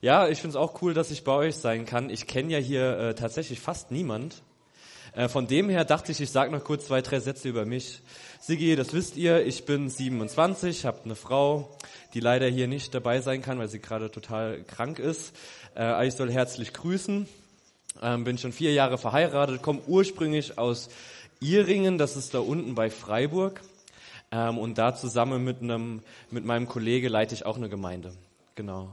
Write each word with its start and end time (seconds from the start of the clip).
Ja, 0.00 0.28
ich 0.28 0.38
finde 0.40 0.50
es 0.50 0.56
auch 0.56 0.80
cool, 0.80 0.94
dass 0.94 1.10
ich 1.10 1.24
bei 1.24 1.32
euch 1.32 1.56
sein 1.56 1.84
kann. 1.84 2.08
Ich 2.08 2.28
kenne 2.28 2.52
ja 2.52 2.58
hier 2.58 2.98
äh, 2.98 3.14
tatsächlich 3.14 3.58
fast 3.58 3.90
niemand. 3.90 4.42
Äh, 5.12 5.28
von 5.28 5.48
dem 5.48 5.68
her 5.68 5.84
dachte 5.84 6.12
ich, 6.12 6.20
ich 6.20 6.30
sage 6.30 6.52
noch 6.52 6.62
kurz 6.62 6.86
zwei, 6.86 7.02
drei 7.02 7.18
Sätze 7.18 7.48
über 7.48 7.64
mich. 7.64 8.00
Sigi, 8.40 8.76
das 8.76 8.92
wisst 8.92 9.16
ihr, 9.16 9.44
ich 9.44 9.64
bin 9.64 9.90
27, 9.90 10.84
habe 10.84 11.00
eine 11.04 11.16
Frau, 11.16 11.76
die 12.14 12.20
leider 12.20 12.46
hier 12.46 12.68
nicht 12.68 12.94
dabei 12.94 13.20
sein 13.20 13.42
kann, 13.42 13.58
weil 13.58 13.66
sie 13.66 13.80
gerade 13.80 14.08
total 14.10 14.62
krank 14.62 15.00
ist. 15.00 15.34
Äh, 15.76 16.06
ich 16.06 16.14
soll 16.14 16.30
herzlich 16.30 16.72
grüßen. 16.72 17.28
Ähm, 18.00 18.22
bin 18.22 18.38
schon 18.38 18.52
vier 18.52 18.72
Jahre 18.72 18.98
verheiratet, 18.98 19.62
komme 19.62 19.80
ursprünglich 19.88 20.58
aus 20.58 20.90
Iringen, 21.40 21.98
das 21.98 22.16
ist 22.16 22.34
da 22.34 22.38
unten 22.38 22.76
bei 22.76 22.90
Freiburg. 22.90 23.62
Ähm, 24.30 24.58
und 24.58 24.78
da 24.78 24.94
zusammen 24.94 25.42
mit, 25.42 25.60
einem, 25.60 26.02
mit 26.30 26.44
meinem 26.44 26.68
Kollege 26.68 27.08
leite 27.08 27.34
ich 27.34 27.44
auch 27.44 27.56
eine 27.56 27.68
Gemeinde. 27.68 28.12
Genau. 28.54 28.92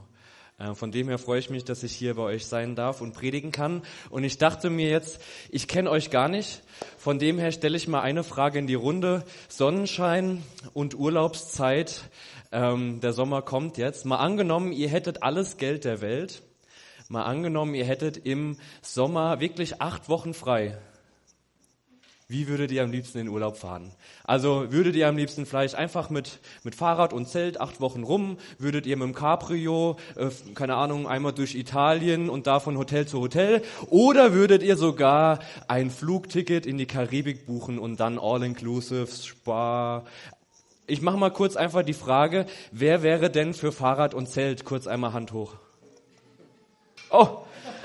Äh, 0.58 0.74
von 0.74 0.90
dem 0.90 1.08
her 1.08 1.18
freue 1.18 1.38
ich 1.38 1.50
mich, 1.50 1.64
dass 1.64 1.82
ich 1.82 1.92
hier 1.92 2.14
bei 2.14 2.22
euch 2.22 2.46
sein 2.46 2.74
darf 2.74 3.00
und 3.00 3.12
predigen 3.12 3.52
kann. 3.52 3.82
Und 4.10 4.24
ich 4.24 4.38
dachte 4.38 4.70
mir 4.70 4.88
jetzt, 4.88 5.20
ich 5.50 5.68
kenne 5.68 5.90
euch 5.90 6.10
gar 6.10 6.28
nicht. 6.28 6.62
Von 6.96 7.18
dem 7.18 7.38
her 7.38 7.52
stelle 7.52 7.76
ich 7.76 7.88
mal 7.88 8.00
eine 8.00 8.24
Frage 8.24 8.58
in 8.58 8.66
die 8.66 8.74
Runde. 8.74 9.24
Sonnenschein 9.48 10.42
und 10.72 10.94
Urlaubszeit, 10.94 12.04
ähm, 12.52 13.00
der 13.00 13.12
Sommer 13.12 13.42
kommt 13.42 13.76
jetzt. 13.76 14.06
Mal 14.06 14.16
angenommen, 14.16 14.72
ihr 14.72 14.88
hättet 14.88 15.22
alles 15.22 15.58
Geld 15.58 15.84
der 15.84 16.00
Welt. 16.00 16.42
Mal 17.08 17.24
angenommen, 17.24 17.74
ihr 17.74 17.84
hättet 17.84 18.16
im 18.16 18.56
Sommer 18.82 19.40
wirklich 19.40 19.80
acht 19.80 20.08
Wochen 20.08 20.34
frei. 20.34 20.78
Wie 22.28 22.48
würdet 22.48 22.72
ihr 22.72 22.82
am 22.82 22.90
liebsten 22.90 23.18
in 23.18 23.28
Urlaub 23.28 23.56
fahren? 23.56 23.92
Also 24.24 24.72
würdet 24.72 24.96
ihr 24.96 25.06
am 25.06 25.16
liebsten 25.16 25.46
vielleicht 25.46 25.76
einfach 25.76 26.10
mit, 26.10 26.40
mit 26.64 26.74
Fahrrad 26.74 27.12
und 27.12 27.28
Zelt 27.28 27.60
acht 27.60 27.80
Wochen 27.80 28.02
rum? 28.02 28.36
Würdet 28.58 28.84
ihr 28.84 28.96
mit 28.96 29.06
dem 29.06 29.14
Cabrio, 29.14 29.96
äh, 30.16 30.30
keine 30.56 30.74
Ahnung, 30.74 31.06
einmal 31.06 31.32
durch 31.32 31.54
Italien 31.54 32.28
und 32.28 32.48
da 32.48 32.58
von 32.58 32.76
Hotel 32.76 33.06
zu 33.06 33.20
Hotel? 33.20 33.62
Oder 33.90 34.32
würdet 34.32 34.64
ihr 34.64 34.76
sogar 34.76 35.38
ein 35.68 35.88
Flugticket 35.88 36.66
in 36.66 36.78
die 36.78 36.86
Karibik 36.86 37.46
buchen 37.46 37.78
und 37.78 38.00
dann 38.00 38.18
All-Inclusive, 38.18 39.06
Spa? 39.06 40.04
Ich 40.88 41.02
mache 41.02 41.18
mal 41.18 41.30
kurz 41.30 41.54
einfach 41.54 41.84
die 41.84 41.92
Frage, 41.92 42.46
wer 42.72 43.04
wäre 43.04 43.30
denn 43.30 43.54
für 43.54 43.70
Fahrrad 43.70 44.14
und 44.14 44.28
Zelt? 44.28 44.64
Kurz 44.64 44.88
einmal 44.88 45.12
Hand 45.12 45.30
hoch. 45.30 45.54
Oh, 47.10 47.28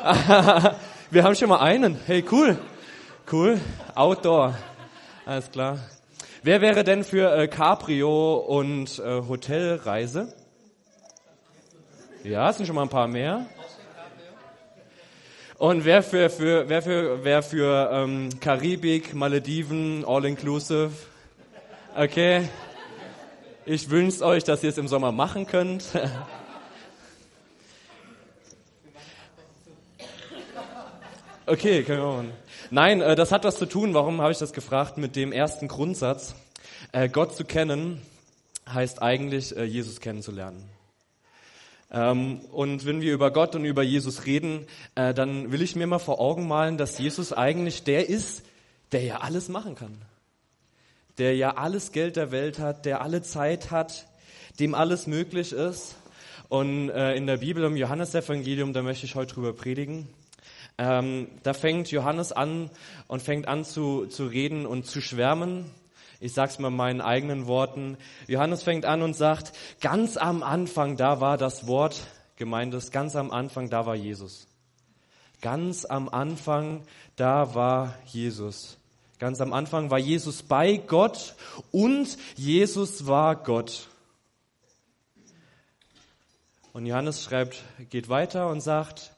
wir 1.12 1.24
haben 1.24 1.36
schon 1.36 1.50
mal 1.50 1.60
einen. 1.60 1.96
Hey, 2.08 2.26
cool. 2.32 2.58
Cool. 3.32 3.62
Outdoor. 3.96 4.58
Alles 5.26 5.50
klar. 5.50 5.80
Wer 6.44 6.60
wäre 6.60 6.84
denn 6.84 7.06
für 7.06 7.34
äh, 7.34 7.48
Cabrio 7.48 8.36
und 8.36 9.00
äh, 9.00 9.22
Hotelreise? 9.26 10.34
Ja, 12.26 12.50
es 12.50 12.58
sind 12.58 12.66
schon 12.66 12.76
mal 12.76 12.82
ein 12.82 12.90
paar 12.90 13.08
mehr. 13.08 13.46
Und 15.58 15.86
wer 15.86 16.04
für, 16.04 16.30
für, 16.30 16.68
wer 16.68 16.82
für, 16.82 17.24
wer 17.24 17.42
für 17.42 17.90
ähm, 17.94 18.30
Karibik, 18.42 19.14
Malediven, 19.14 20.04
All-Inclusive? 20.06 20.92
Okay. 21.96 22.50
Ich 23.66 23.90
wünsche 23.90 24.26
euch, 24.26 24.44
dass 24.44 24.62
ihr 24.62 24.72
es 24.72 24.78
im 24.78 24.90
Sommer 24.90 25.14
machen 25.14 25.46
könnt. 25.48 25.86
Okay, 31.52 31.84
können 31.84 32.00
wir 32.00 32.08
machen. 32.08 32.32
Nein, 32.70 33.02
äh, 33.02 33.14
das 33.14 33.34
hat 33.34 33.44
was 33.44 33.58
zu 33.58 33.66
tun, 33.66 33.94
warum 33.94 34.22
habe 34.22 34.32
ich 34.32 34.38
das 34.38 34.54
gefragt, 34.54 34.98
mit 34.98 35.18
dem 35.18 35.34
ersten 35.34 35.68
Grundsatz. 35.68 36.34
Äh, 36.94 37.10
Gott 37.10 37.36
zu 37.36 37.44
kennen 37.44 38.02
heißt 38.70 39.02
eigentlich, 39.02 39.58
äh, 39.58 39.66
Jesus 39.66 40.00
kennenzulernen. 40.00 40.64
Ähm, 41.92 42.40
und 42.54 42.86
wenn 42.86 43.02
wir 43.02 43.12
über 43.12 43.32
Gott 43.32 43.54
und 43.54 43.66
über 43.66 43.84
Jesus 43.84 44.26
reden, 44.26 44.66
dann 44.96 45.52
will 45.52 45.62
ich 45.62 45.76
mir 45.76 45.88
mal 45.88 46.00
vor 46.00 46.22
Augen 46.22 46.48
malen, 46.48 46.78
dass 46.78 46.98
Jesus 46.98 47.34
eigentlich 47.34 47.84
der 47.84 48.08
ist, 48.08 48.44
der 48.94 49.04
ja 49.04 49.18
alles 49.18 49.50
machen 49.50 49.76
kann. 49.76 50.02
Der 51.18 51.36
ja 51.36 51.58
alles 51.58 51.92
Geld 51.92 52.16
der 52.16 52.31
Welt 52.31 52.59
hat, 52.59 52.86
der 52.86 53.02
alle 53.02 53.24
Zeit 53.24 53.72
hat, 53.72 54.08
dem 54.62 54.74
alles 54.74 55.06
möglich 55.06 55.52
ist. 55.52 55.96
Und 56.48 56.88
in 56.88 57.28
der 57.28 57.38
Bibel 57.38 57.66
im 57.66 57.75
Johannesevangelium, 57.75 58.72
da 58.72 58.84
möchte 58.84 59.06
ich 59.06 59.16
heute 59.16 59.34
drüber 59.34 59.52
predigen. 59.52 60.08
Ähm, 60.84 61.28
da 61.44 61.53
fängt 61.53 61.92
Johannes 61.92 62.31
an 62.31 62.72
und 63.08 63.22
fängt 63.22 63.47
an 63.47 63.64
zu, 63.64 64.08
zu 64.08 64.25
reden 64.25 64.66
und 64.66 64.88
zu 64.88 65.00
schwärmen. 65.00 65.69
Ich 66.19 66.34
sag's 66.34 66.58
mal 66.58 66.72
meinen 66.72 67.02
eigenen 67.02 67.46
Worten. 67.46 67.97
Johannes 68.25 68.64
fängt 68.64 68.86
an 68.86 69.03
und 69.03 69.16
sagt, 69.16 69.53
ganz 69.80 70.18
am 70.18 70.42
Anfang, 70.42 70.97
da 70.97 71.22
war 71.22 71.38
das 71.38 71.68
Wort 71.68 72.02
gemeint 72.36 72.75
ganz 72.92 73.16
am 73.16 73.30
Anfang, 73.30 73.69
da 73.69 73.86
war 73.86 73.94
Jesus. 73.94 74.47
Ganz 75.40 75.86
am 75.86 76.09
Anfang, 76.09 76.81
da 77.16 77.53
war 77.53 77.94
Jesus. 78.08 78.80
Ganz 79.19 79.40
am 79.40 79.53
Anfang 79.53 79.92
war 79.92 80.00
Jesus 80.00 80.42
bei 80.42 80.78
Gott 80.78 81.36
und 81.72 82.18
Jesus 82.36 83.06
war 83.06 83.36
Gott. 83.36 83.88
Und 86.74 86.88
Johannes 86.88 87.24
schreibt, 87.24 87.62
geht 87.92 88.09
weiter 88.09 88.48
und 88.48 88.62
sagt, 88.62 89.12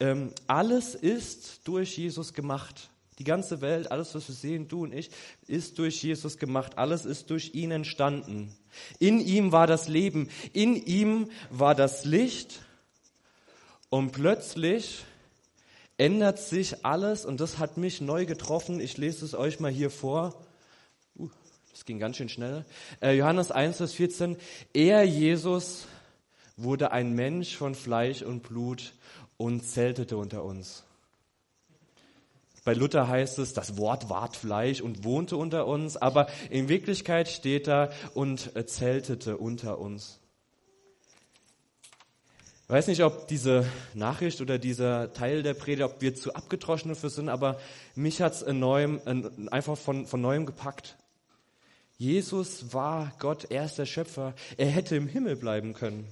ähm, 0.00 0.32
alles 0.46 0.94
ist 0.94 1.60
durch 1.64 1.96
Jesus 1.96 2.32
gemacht. 2.32 2.90
Die 3.18 3.24
ganze 3.24 3.60
Welt, 3.60 3.92
alles, 3.92 4.14
was 4.14 4.26
wir 4.26 4.34
sehen, 4.34 4.66
du 4.66 4.82
und 4.82 4.92
ich, 4.92 5.10
ist 5.46 5.78
durch 5.78 6.02
Jesus 6.02 6.38
gemacht. 6.38 6.78
Alles 6.78 7.04
ist 7.04 7.30
durch 7.30 7.54
ihn 7.54 7.70
entstanden. 7.70 8.52
In 8.98 9.20
ihm 9.20 9.52
war 9.52 9.68
das 9.68 9.86
Leben. 9.86 10.28
In 10.52 10.74
ihm 10.74 11.30
war 11.50 11.76
das 11.76 12.04
Licht. 12.04 12.60
Und 13.88 14.10
plötzlich 14.10 15.04
ändert 15.96 16.40
sich 16.40 16.84
alles 16.84 17.24
und 17.24 17.40
das 17.40 17.58
hat 17.58 17.76
mich 17.76 18.00
neu 18.00 18.26
getroffen. 18.26 18.80
Ich 18.80 18.96
lese 18.96 19.24
es 19.24 19.34
euch 19.34 19.60
mal 19.60 19.70
hier 19.70 19.90
vor. 19.90 20.34
Uh, 21.16 21.30
das 21.70 21.84
ging 21.84 22.00
ganz 22.00 22.16
schön 22.16 22.28
schnell. 22.28 22.64
Äh, 23.00 23.12
Johannes 23.12 23.52
1, 23.52 23.76
Vers 23.76 23.92
14. 23.92 24.36
Er, 24.72 25.04
Jesus, 25.04 25.86
wurde 26.56 26.90
ein 26.90 27.14
Mensch 27.14 27.56
von 27.56 27.76
Fleisch 27.76 28.22
und 28.22 28.42
Blut 28.42 28.94
und 29.36 29.64
zeltete 29.64 30.16
unter 30.16 30.44
uns. 30.44 30.84
Bei 32.64 32.72
Luther 32.72 33.08
heißt 33.08 33.38
es, 33.40 33.52
das 33.52 33.76
Wort 33.76 34.08
ward 34.08 34.36
Fleisch 34.36 34.80
und 34.80 35.04
wohnte 35.04 35.36
unter 35.36 35.66
uns, 35.66 35.98
aber 35.98 36.28
in 36.48 36.68
Wirklichkeit 36.70 37.28
steht 37.28 37.66
da 37.66 37.90
und 38.14 38.52
zeltete 38.66 39.36
unter 39.36 39.78
uns. 39.78 40.18
Ich 42.62 42.70
weiß 42.70 42.86
nicht, 42.86 43.04
ob 43.04 43.28
diese 43.28 43.66
Nachricht 43.92 44.40
oder 44.40 44.58
dieser 44.58 45.12
Teil 45.12 45.42
der 45.42 45.52
Predigt, 45.52 45.84
ob 45.84 46.00
wir 46.00 46.14
zu 46.14 46.34
abgetroschen 46.34 46.88
dafür 46.88 47.10
sind, 47.10 47.28
aber 47.28 47.60
mich 47.94 48.22
hat 48.22 48.32
es 48.32 48.42
einfach 48.42 49.76
von, 49.76 50.06
von 50.06 50.20
neuem 50.22 50.46
gepackt. 50.46 50.96
Jesus 51.98 52.72
war 52.72 53.12
Gott, 53.18 53.50
er 53.50 53.66
ist 53.66 53.78
der 53.78 53.84
Schöpfer. 53.84 54.34
Er 54.56 54.68
hätte 54.68 54.96
im 54.96 55.06
Himmel 55.06 55.36
bleiben 55.36 55.74
können. 55.74 56.08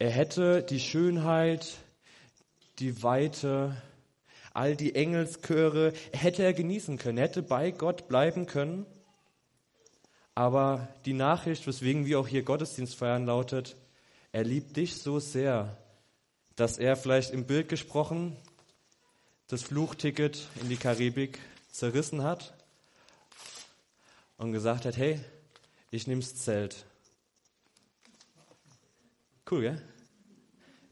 Er 0.00 0.08
hätte 0.08 0.62
die 0.62 0.80
Schönheit, 0.80 1.76
die 2.78 3.02
Weite, 3.02 3.76
all 4.54 4.74
die 4.74 4.94
Engelschöre, 4.94 5.92
hätte 6.14 6.42
er 6.42 6.54
genießen 6.54 6.96
können, 6.96 7.18
hätte 7.18 7.42
bei 7.42 7.70
Gott 7.70 8.08
bleiben 8.08 8.46
können. 8.46 8.86
Aber 10.34 10.88
die 11.04 11.12
Nachricht, 11.12 11.66
weswegen 11.66 12.06
wir 12.06 12.18
auch 12.18 12.26
hier 12.26 12.42
Gottesdienst 12.44 12.94
feiern, 12.94 13.26
lautet, 13.26 13.76
er 14.32 14.42
liebt 14.42 14.74
dich 14.78 14.96
so 14.96 15.18
sehr, 15.18 15.76
dass 16.56 16.78
er 16.78 16.96
vielleicht 16.96 17.32
im 17.32 17.44
Bild 17.44 17.68
gesprochen 17.68 18.34
das 19.48 19.64
Fluchticket 19.64 20.48
in 20.62 20.70
die 20.70 20.78
Karibik 20.78 21.38
zerrissen 21.70 22.22
hat 22.22 22.54
und 24.38 24.52
gesagt 24.52 24.86
hat, 24.86 24.96
hey, 24.96 25.20
ich 25.90 26.06
nehm's 26.06 26.36
Zelt. 26.36 26.86
Cool, 29.50 29.60
gell? 29.60 29.89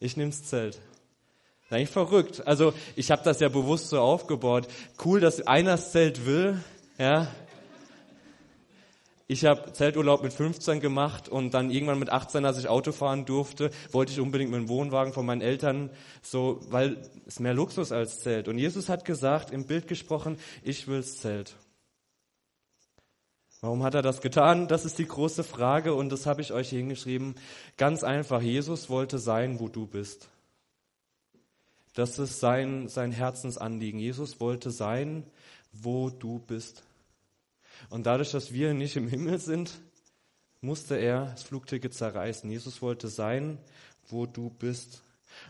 Ich 0.01 0.17
nehm's 0.17 0.45
Zelt. 0.45 0.75
Das 0.75 0.83
ist 1.67 1.73
eigentlich 1.73 1.91
verrückt. 1.91 2.47
Also 2.47 2.73
ich 2.97 3.11
habe 3.11 3.23
das 3.25 3.41
ja 3.41 3.49
bewusst 3.49 3.89
so 3.89 4.00
aufgebaut. 4.00 4.69
Cool, 5.05 5.21
dass 5.21 5.47
einer 5.47 5.73
das 5.73 5.93
Zelt 5.93 6.25
will. 6.25 6.62
Ja. 6.99 7.29
Ich 9.31 9.45
habe 9.45 9.73
Zelturlaub 9.75 10.23
mit 10.23 10.33
15 10.33 10.81
gemacht 10.81 11.29
und 11.29 11.53
dann 11.53 11.71
irgendwann 11.71 11.99
mit 11.99 12.09
18, 12.09 12.47
als 12.47 12.59
ich 12.59 12.69
Auto 12.69 12.93
fahren 12.93 13.27
durfte, 13.27 13.71
wollte 13.93 14.11
ich 14.11 14.21
unbedingt 14.21 14.50
mit 14.50 14.61
dem 14.61 14.69
Wohnwagen 14.71 15.12
von 15.12 15.27
meinen 15.27 15.43
Eltern 15.43 15.91
so, 16.23 16.61
weil 16.71 16.97
es 17.27 17.39
mehr 17.39 17.53
Luxus 17.53 17.93
als 17.93 18.21
Zelt. 18.21 18.49
Und 18.49 18.56
Jesus 18.56 18.89
hat 18.89 19.05
gesagt, 19.05 19.51
im 19.51 19.67
Bild 19.67 19.87
gesprochen, 19.87 20.39
ich 20.62 20.89
will's 20.89 21.19
Zelt. 21.19 21.56
Warum 23.60 23.82
hat 23.82 23.94
er 23.94 24.02
das 24.02 24.20
getan? 24.20 24.69
Das 24.69 24.84
ist 24.84 24.99
die 24.99 25.08
große 25.08 25.43
Frage 25.43 25.94
und 25.94 26.10
das 26.10 26.26
habe 26.26 26.40
ich 26.40 26.52
euch 26.52 26.70
hier 26.70 26.78
hingeschrieben. 26.78 27.34
Ganz 27.76 28.05
einfach, 28.05 28.40
Jesus 28.40 28.88
wollte 28.88 29.19
sein, 29.19 29.58
wo 29.58 29.69
du 29.69 29.87
bist. 29.87 30.28
Das 31.94 32.20
ist 32.20 32.38
sein, 32.38 32.88
sein 32.88 33.10
Herzensanliegen. 33.10 33.99
Jesus 33.99 34.38
wollte 34.38 34.70
sein, 34.70 35.25
wo 35.72 36.10
du 36.10 36.38
bist. 36.38 36.84
Und 37.90 38.06
dadurch, 38.06 38.31
dass 38.31 38.52
wir 38.52 38.75
nicht 38.75 38.94
im 38.94 39.08
Himmel 39.08 39.40
sind, 39.40 39.81
musste 40.60 40.96
er 40.96 41.26
das 41.26 41.43
Flugticket 41.43 41.94
zerreißen. 41.94 42.49
Jesus 42.49 42.82
wollte 42.82 43.08
sein, 43.08 43.58
wo 44.08 44.26
du 44.26 44.50
bist. 44.50 45.02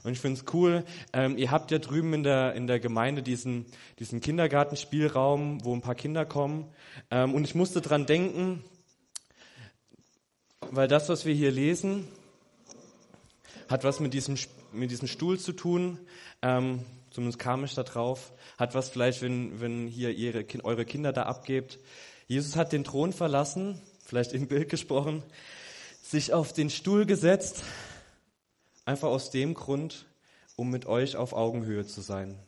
Und 0.04 0.12
ich 0.12 0.20
finde 0.20 0.40
es 0.40 0.52
cool, 0.52 0.84
ähm, 1.12 1.36
ihr 1.38 1.50
habt 1.50 1.70
ja 1.70 1.78
drüben 1.78 2.14
in 2.14 2.22
der, 2.22 2.54
in 2.54 2.66
der 2.66 2.80
Gemeinde 2.80 3.22
diesen, 3.22 3.66
diesen 3.98 4.20
Kindergartenspielraum, 4.20 5.64
wo 5.64 5.74
ein 5.74 5.80
paar 5.80 5.94
Kinder 5.94 6.24
kommen. 6.24 6.66
Ähm, 7.10 7.34
und 7.34 7.44
ich 7.44 7.54
musste 7.54 7.80
dran 7.80 8.06
denken, 8.06 8.64
weil 10.70 10.88
das, 10.88 11.08
was 11.08 11.24
wir 11.24 11.34
hier 11.34 11.50
lesen, 11.50 12.06
hat 13.68 13.84
was 13.84 14.00
mit 14.00 14.14
diesem, 14.14 14.36
mit 14.72 14.90
diesem 14.90 15.08
Stuhl 15.08 15.38
zu 15.38 15.52
tun. 15.52 15.98
Ähm, 16.42 16.80
zumindest 17.10 17.38
kam 17.38 17.64
ich 17.64 17.74
da 17.74 17.82
drauf. 17.82 18.32
Hat 18.58 18.74
was 18.74 18.88
vielleicht, 18.88 19.22
wenn, 19.22 19.60
wenn 19.60 19.86
hier 19.86 20.10
ihre, 20.10 20.44
eure 20.64 20.84
Kinder 20.84 21.12
da 21.12 21.24
abgebt. 21.24 21.78
Jesus 22.26 22.56
hat 22.56 22.72
den 22.72 22.84
Thron 22.84 23.12
verlassen, 23.12 23.80
vielleicht 24.04 24.32
im 24.32 24.48
Bild 24.48 24.68
gesprochen, 24.68 25.22
sich 26.02 26.32
auf 26.32 26.52
den 26.52 26.70
Stuhl 26.70 27.06
gesetzt, 27.06 27.62
einfach 28.88 29.08
aus 29.08 29.30
dem 29.30 29.52
Grund, 29.52 30.06
um 30.56 30.70
mit 30.70 30.86
euch 30.86 31.14
auf 31.14 31.34
Augenhöhe 31.34 31.86
zu 31.86 32.00
sein. 32.00 32.38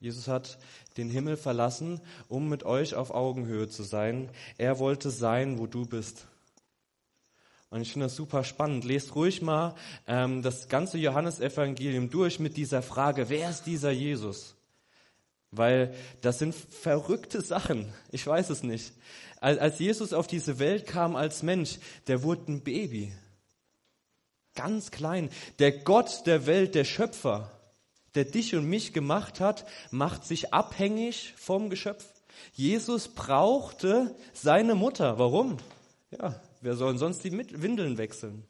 Jesus 0.00 0.26
hat 0.26 0.58
den 0.96 1.08
Himmel 1.08 1.36
verlassen, 1.36 2.00
um 2.28 2.48
mit 2.48 2.64
euch 2.64 2.96
auf 2.96 3.12
Augenhöhe 3.12 3.68
zu 3.68 3.84
sein. 3.84 4.28
Er 4.58 4.80
wollte 4.80 5.10
sein, 5.10 5.60
wo 5.60 5.68
du 5.68 5.86
bist. 5.86 6.26
Und 7.70 7.80
ich 7.80 7.92
finde 7.92 8.06
das 8.06 8.16
super 8.16 8.42
spannend. 8.42 8.84
Lest 8.84 9.14
ruhig 9.14 9.40
mal 9.40 9.76
ähm, 10.08 10.42
das 10.42 10.68
ganze 10.68 10.98
Johannesevangelium 10.98 12.10
durch 12.10 12.40
mit 12.40 12.56
dieser 12.56 12.82
Frage, 12.82 13.28
wer 13.28 13.50
ist 13.50 13.66
dieser 13.66 13.92
Jesus? 13.92 14.56
Weil 15.52 15.94
das 16.22 16.40
sind 16.40 16.56
verrückte 16.56 17.40
Sachen. 17.40 17.92
Ich 18.10 18.26
weiß 18.26 18.50
es 18.50 18.64
nicht. 18.64 18.92
Als 19.40 19.78
Jesus 19.78 20.12
auf 20.12 20.26
diese 20.26 20.58
Welt 20.58 20.86
kam 20.86 21.14
als 21.14 21.44
Mensch, 21.44 21.78
der 22.08 22.24
wurde 22.24 22.50
ein 22.50 22.62
Baby. 22.62 23.12
Ganz 24.58 24.90
klein. 24.90 25.30
Der 25.58 25.72
Gott 25.72 26.26
der 26.26 26.46
Welt, 26.46 26.74
der 26.74 26.84
Schöpfer, 26.84 27.50
der 28.14 28.24
dich 28.24 28.54
und 28.54 28.68
mich 28.68 28.92
gemacht 28.92 29.40
hat, 29.40 29.66
macht 29.90 30.26
sich 30.26 30.52
abhängig 30.52 31.32
vom 31.36 31.70
Geschöpf. 31.70 32.04
Jesus 32.52 33.08
brauchte 33.08 34.14
seine 34.34 34.74
Mutter. 34.74 35.18
Warum? 35.18 35.56
Ja, 36.10 36.40
Wer 36.60 36.74
soll 36.74 36.98
sonst 36.98 37.22
die 37.24 37.32
Windeln 37.32 37.98
wechseln? 37.98 38.44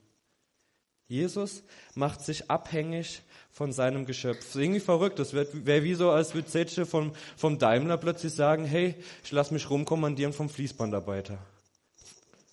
Jesus 1.09 1.63
macht 1.95 2.23
sich 2.23 2.51
abhängig 2.51 3.23
von 3.51 3.73
seinem 3.73 4.07
Geschöpf. 4.07 4.55
Irgendwie 4.55 4.81
verrückt. 4.81 5.19
Das 5.19 5.33
wäre 5.33 5.49
wär 5.53 5.83
wie 5.83 5.95
so, 5.95 6.11
als 6.11 6.35
würde 6.35 6.49
Zetsche 6.49 6.87
vom, 6.87 7.13
vom 7.37 7.59
Daimler 7.59 7.97
plötzlich 7.97 8.33
sagen, 8.33 8.65
hey, 8.65 8.95
ich 9.25 9.33
lasse 9.33 9.55
mich 9.55 9.69
rumkommandieren 9.69 10.33
vom 10.33 10.49
Fließbandarbeiter. 10.49 11.39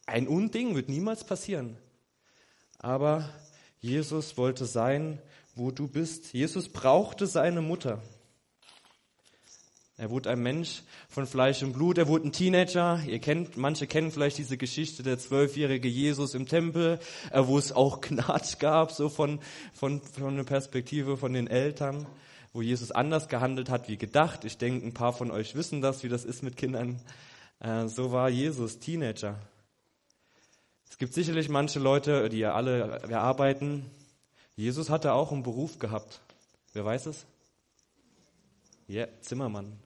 Ein 0.06 0.28
Unding 0.28 0.75
wird 0.75 0.90
niemals 0.90 1.25
passieren. 1.25 1.78
Aber 2.80 3.30
Jesus 3.86 4.36
wollte 4.36 4.66
sein, 4.66 5.20
wo 5.54 5.70
du 5.70 5.88
bist. 5.88 6.34
Jesus 6.34 6.70
brauchte 6.70 7.28
seine 7.28 7.62
Mutter. 7.62 8.02
Er 9.96 10.10
wurde 10.10 10.32
ein 10.32 10.42
Mensch 10.42 10.82
von 11.08 11.28
Fleisch 11.28 11.62
und 11.62 11.74
Blut. 11.74 12.00
Er 12.00 12.08
wurde 12.08 12.28
ein 12.28 12.32
Teenager. 12.32 13.00
Ihr 13.06 13.20
kennt, 13.20 13.58
manche 13.58 13.86
kennen 13.86 14.10
vielleicht 14.10 14.40
diese 14.40 14.58
Geschichte 14.58 15.04
der 15.04 15.20
zwölfjährige 15.20 15.88
Jesus 15.88 16.34
im 16.34 16.48
Tempel, 16.48 16.98
äh, 17.30 17.44
wo 17.46 17.60
es 17.60 17.74
auch 17.74 18.02
Gnade 18.02 18.58
gab, 18.58 18.92
so 18.92 19.08
von, 19.08 19.40
von, 19.72 20.02
von 20.02 20.36
der 20.36 20.46
Perspektive 20.46 21.16
von 21.16 21.34
den 21.34 21.46
Eltern, 21.46 22.08
wo 22.54 22.64
Jesus 22.64 22.90
anders 22.90 23.30
gehandelt 23.30 23.70
hat 23.70 23.88
wie 23.88 23.98
gedacht. 23.98 24.46
Ich 24.46 24.58
denke, 24.58 24.84
ein 24.84 24.96
paar 24.96 25.14
von 25.14 25.30
euch 25.30 25.54
wissen 25.54 25.82
das, 25.82 26.04
wie 26.04 26.10
das 26.10 26.26
ist 26.26 26.42
mit 26.42 26.58
Kindern. 26.58 27.00
Äh, 27.60 27.88
so 27.88 28.12
war 28.12 28.30
Jesus, 28.30 28.80
Teenager. 28.80 29.40
Es 30.95 31.00
gibt 31.00 31.13
sicherlich 31.13 31.50
manche 31.50 31.77
Leute, 31.77 32.30
die 32.30 32.38
ja 32.39 32.53
alle 32.53 33.01
wir 33.06 33.19
arbeiten. 33.19 33.86
Jesus 34.56 34.89
hatte 34.89 35.12
auch 35.12 35.33
einen 35.33 35.44
Beruf 35.44 35.77
gehabt. 35.77 36.21
Wer 36.71 36.86
weiß 36.86 37.07
es? 37.07 37.25
Ja, 38.88 39.06
Zimmermann. 39.19 39.77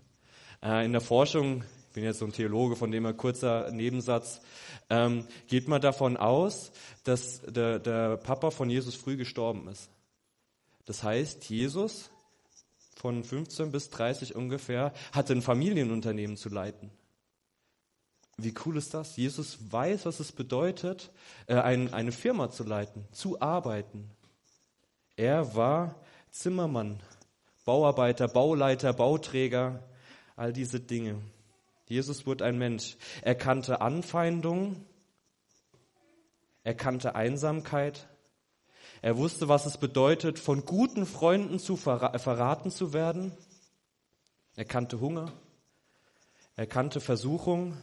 Äh, 0.62 0.86
in 0.86 0.92
der 0.92 1.02
Forschung, 1.02 1.64
ich 1.88 1.94
bin 1.96 2.04
jetzt 2.04 2.20
so 2.20 2.26
ein 2.26 2.32
Theologe, 2.32 2.76
von 2.76 2.92
dem 2.92 3.06
her 3.06 3.16
kurzer 3.16 3.72
Nebensatz, 3.72 4.42
ähm, 4.92 5.26
geht 5.48 5.68
man 5.68 5.82
davon 5.82 6.16
aus, 6.16 6.72
dass 7.06 7.42
der, 7.42 7.80
der 7.80 8.18
Papa 8.18 8.52
von 8.52 8.70
Jesus 8.70 8.94
früh 8.94 9.18
gestorben 9.18 9.68
ist. 9.68 9.90
Das 10.86 11.02
heißt, 11.02 11.50
Jesus 11.50 12.12
von 12.98 13.24
15 13.24 13.72
bis 13.72 13.90
30 13.90 14.36
ungefähr 14.36 14.94
hatte 15.12 15.34
ein 15.34 15.42
Familienunternehmen 15.42 16.38
zu 16.38 16.50
leiten. 16.50 16.92
Wie 18.44 18.54
cool 18.66 18.78
ist 18.78 18.94
das? 18.94 19.16
Jesus 19.18 19.58
weiß, 19.72 20.06
was 20.06 20.20
es 20.20 20.32
bedeutet, 20.32 21.12
äh, 21.48 21.56
eine 21.56 22.12
Firma 22.12 22.50
zu 22.50 22.64
leiten, 22.64 23.06
zu 23.12 23.42
arbeiten. 23.42 24.10
Er 25.16 25.56
war 25.56 25.96
Zimmermann, 26.32 27.02
Bauarbeiter, 27.66 28.28
Bauleiter, 28.28 28.94
Bauträger 28.94 29.84
all 30.36 30.54
diese 30.54 30.80
Dinge. 30.80 31.22
Jesus 31.88 32.26
wurde 32.26 32.46
ein 32.46 32.58
Mensch. 32.58 32.96
Er 33.22 33.36
kannte 33.36 33.82
Anfeindung, 33.82 34.86
er 36.64 36.76
kannte 36.76 37.16
Einsamkeit, 37.16 38.08
er 39.02 39.18
wusste, 39.18 39.48
was 39.48 39.66
es 39.66 39.78
bedeutet, 39.78 40.40
von 40.40 40.66
guten 40.66 41.06
Freunden 41.06 41.60
zu 41.60 41.78
verraten 41.78 42.70
zu 42.70 42.94
werden. 42.94 43.32
Er 44.56 44.66
kannte 44.66 45.00
Hunger, 45.00 45.32
er 46.56 46.68
kannte 46.68 47.00
Versuchung, 47.00 47.82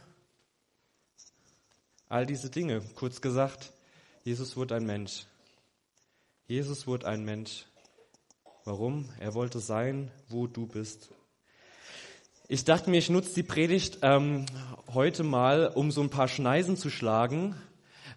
all 2.09 2.25
diese 2.25 2.49
Dinge. 2.49 2.81
Kurz 2.95 3.21
gesagt, 3.21 3.73
Jesus 4.23 4.55
wurde 4.55 4.75
ein 4.75 4.85
Mensch. 4.85 5.25
Jesus 6.47 6.87
wurde 6.87 7.07
ein 7.07 7.25
Mensch. 7.25 7.65
Warum? 8.63 9.09
Er 9.19 9.33
wollte 9.33 9.59
sein, 9.59 10.11
wo 10.29 10.47
du 10.47 10.67
bist. 10.67 11.09
Ich 12.47 12.63
dachte 12.63 12.89
mir, 12.89 12.97
ich 12.97 13.09
nutze 13.09 13.33
die 13.35 13.43
Predigt 13.43 13.99
ähm, 14.03 14.45
heute 14.93 15.23
mal, 15.23 15.67
um 15.67 15.91
so 15.91 16.01
ein 16.01 16.09
paar 16.09 16.29
Schneisen 16.29 16.77
zu 16.77 16.89
schlagen, 16.89 17.55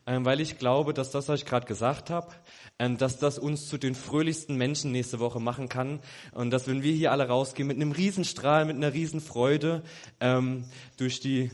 ähm, 0.07 0.25
weil 0.25 0.41
ich 0.41 0.59
glaube, 0.59 0.95
dass 0.95 1.11
das, 1.11 1.29
was 1.29 1.41
ich 1.41 1.47
gerade 1.47 1.67
gesagt 1.67 2.11
habe, 2.11 2.33
ähm, 2.79 2.97
dass 2.97 3.19
das 3.19 3.41
uns 3.41 3.69
zu 3.69 3.77
den 3.77 3.97
fröhlichsten 3.97 4.57
Menschen 4.57 4.93
nächste 4.93 5.19
Woche 5.19 5.41
machen 5.41 5.69
kann 5.69 5.99
und 6.33 6.51
dass, 6.51 6.69
wenn 6.69 6.85
wir 6.85 6.93
hier 6.93 7.11
alle 7.11 7.27
rausgehen, 7.27 7.67
mit 7.67 7.77
einem 7.77 7.91
Riesenstrahl, 7.91 8.65
mit 8.65 8.77
einer 8.77 8.93
Riesenfreude 8.93 9.83
ähm, 10.21 10.65
durch, 10.97 11.19
die, 11.19 11.51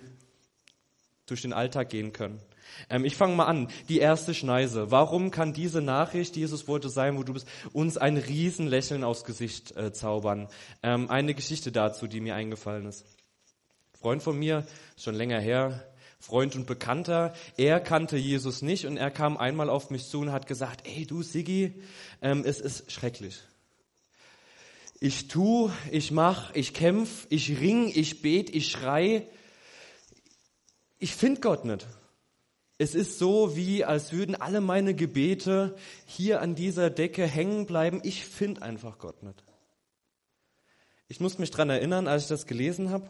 durch 1.26 1.42
den 1.42 1.52
Alltag 1.52 1.90
gehen 1.90 2.12
können. 2.12 2.40
Ähm, 2.88 3.04
ich 3.04 3.16
fange 3.16 3.34
mal 3.36 3.46
an. 3.46 3.68
Die 3.88 3.98
erste 3.98 4.34
Schneise. 4.34 4.90
Warum 4.90 5.30
kann 5.30 5.52
diese 5.52 5.82
Nachricht, 5.82 6.36
Jesus 6.36 6.68
wollte 6.68 6.88
sein, 6.88 7.16
wo 7.16 7.22
du 7.22 7.32
bist, 7.32 7.46
uns 7.72 7.96
ein 7.96 8.16
Riesenlächeln 8.16 9.04
aufs 9.04 9.24
Gesicht 9.24 9.76
äh, 9.76 9.92
zaubern? 9.92 10.48
Ähm, 10.82 11.10
eine 11.10 11.34
Geschichte 11.34 11.72
dazu, 11.72 12.06
die 12.06 12.20
mir 12.20 12.34
eingefallen 12.34 12.86
ist. 12.86 13.04
Freund 13.98 14.22
von 14.22 14.38
mir, 14.38 14.66
schon 14.96 15.14
länger 15.14 15.40
her, 15.40 15.84
Freund 16.18 16.56
und 16.56 16.66
Bekannter, 16.66 17.34
er 17.56 17.80
kannte 17.80 18.16
Jesus 18.16 18.62
nicht 18.62 18.86
und 18.86 18.96
er 18.96 19.10
kam 19.10 19.36
einmal 19.36 19.70
auf 19.70 19.90
mich 19.90 20.06
zu 20.06 20.20
und 20.20 20.32
hat 20.32 20.46
gesagt, 20.46 20.86
ey 20.86 21.06
du 21.06 21.22
Siggi, 21.22 21.82
ähm, 22.22 22.42
es 22.44 22.60
ist 22.60 22.90
schrecklich. 22.90 23.42
Ich 24.98 25.28
tu, 25.28 25.70
ich 25.90 26.10
mach, 26.10 26.54
ich 26.54 26.72
kämpf, 26.72 27.26
ich 27.28 27.60
ring, 27.60 27.92
ich 27.94 28.22
bet, 28.22 28.54
ich 28.54 28.70
schrei. 28.70 29.26
Ich 30.98 31.14
find 31.14 31.42
Gott 31.42 31.64
nicht. 31.64 31.86
Es 32.78 32.94
ist 32.94 33.18
so, 33.18 33.56
wie 33.56 33.84
als 33.84 34.12
würden 34.12 34.34
alle 34.34 34.60
meine 34.60 34.94
Gebete 34.94 35.76
hier 36.04 36.42
an 36.42 36.54
dieser 36.54 36.90
Decke 36.90 37.26
hängen 37.26 37.66
bleiben. 37.66 38.00
Ich 38.02 38.24
finde 38.24 38.62
einfach 38.62 38.98
Gott 38.98 39.22
nicht. 39.22 39.42
Ich 41.08 41.20
muss 41.20 41.38
mich 41.38 41.50
dran 41.50 41.70
erinnern, 41.70 42.08
als 42.08 42.24
ich 42.24 42.28
das 42.28 42.46
gelesen 42.46 42.90
habe, 42.90 43.08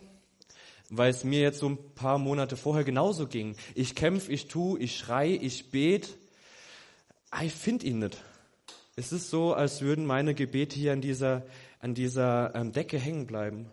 weil 0.91 1.11
es 1.11 1.25
mir 1.25 1.41
jetzt 1.41 1.59
so 1.59 1.69
ein 1.71 1.95
paar 1.95 2.19
Monate 2.19 2.57
vorher 2.57 2.85
genauso 2.85 3.27
ging. 3.27 3.57
Ich 3.75 3.95
kämpfe, 3.95 4.31
ich 4.31 4.47
tu, 4.49 4.77
ich 4.77 4.97
schrei, 4.97 5.31
ich 5.31 5.71
bete. 5.71 6.11
Ah, 7.31 7.43
ich 7.43 7.55
finde 7.55 7.87
ihn 7.87 7.99
nicht. 8.01 8.23
Es 8.95 9.13
ist 9.13 9.31
so, 9.31 9.53
als 9.53 9.81
würden 9.81 10.07
meine 10.07 10.35
Gebete 10.35 10.77
hier 10.77 10.93
an 10.93 11.01
dieser, 11.01 11.45
an 11.81 11.95
dieser 11.95 12.55
ähm, 12.55 12.73
Decke 12.73 12.99
hängen 12.99 13.27
bleiben. 13.27 13.67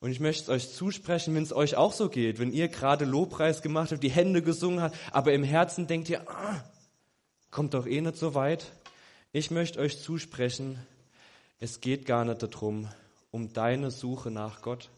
Und 0.00 0.10
ich 0.10 0.20
möchte 0.20 0.50
euch 0.50 0.72
zusprechen, 0.72 1.34
wenn 1.34 1.42
es 1.42 1.52
euch 1.52 1.76
auch 1.76 1.92
so 1.92 2.08
geht, 2.08 2.38
wenn 2.38 2.52
ihr 2.52 2.68
gerade 2.68 3.04
Lobpreis 3.04 3.60
gemacht 3.60 3.92
habt, 3.92 4.02
die 4.02 4.10
Hände 4.10 4.42
gesungen 4.42 4.80
habt, 4.80 4.96
aber 5.12 5.34
im 5.34 5.44
Herzen 5.44 5.86
denkt 5.86 6.08
ihr, 6.08 6.28
ah, 6.28 6.64
kommt 7.50 7.74
doch 7.74 7.86
eh 7.86 8.00
nicht 8.00 8.16
so 8.16 8.34
weit. 8.34 8.72
Ich 9.32 9.50
möchte 9.50 9.78
euch 9.78 10.00
zusprechen, 10.00 10.78
es 11.58 11.82
geht 11.82 12.06
gar 12.06 12.24
nicht 12.24 12.42
darum, 12.42 12.88
um 13.30 13.52
deine 13.52 13.90
Suche 13.90 14.30
nach 14.30 14.62
Gott. 14.62 14.88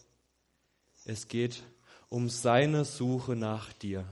Es 1.04 1.26
geht 1.26 1.64
um 2.08 2.30
seine 2.30 2.84
Suche 2.84 3.34
nach 3.34 3.72
dir. 3.72 4.04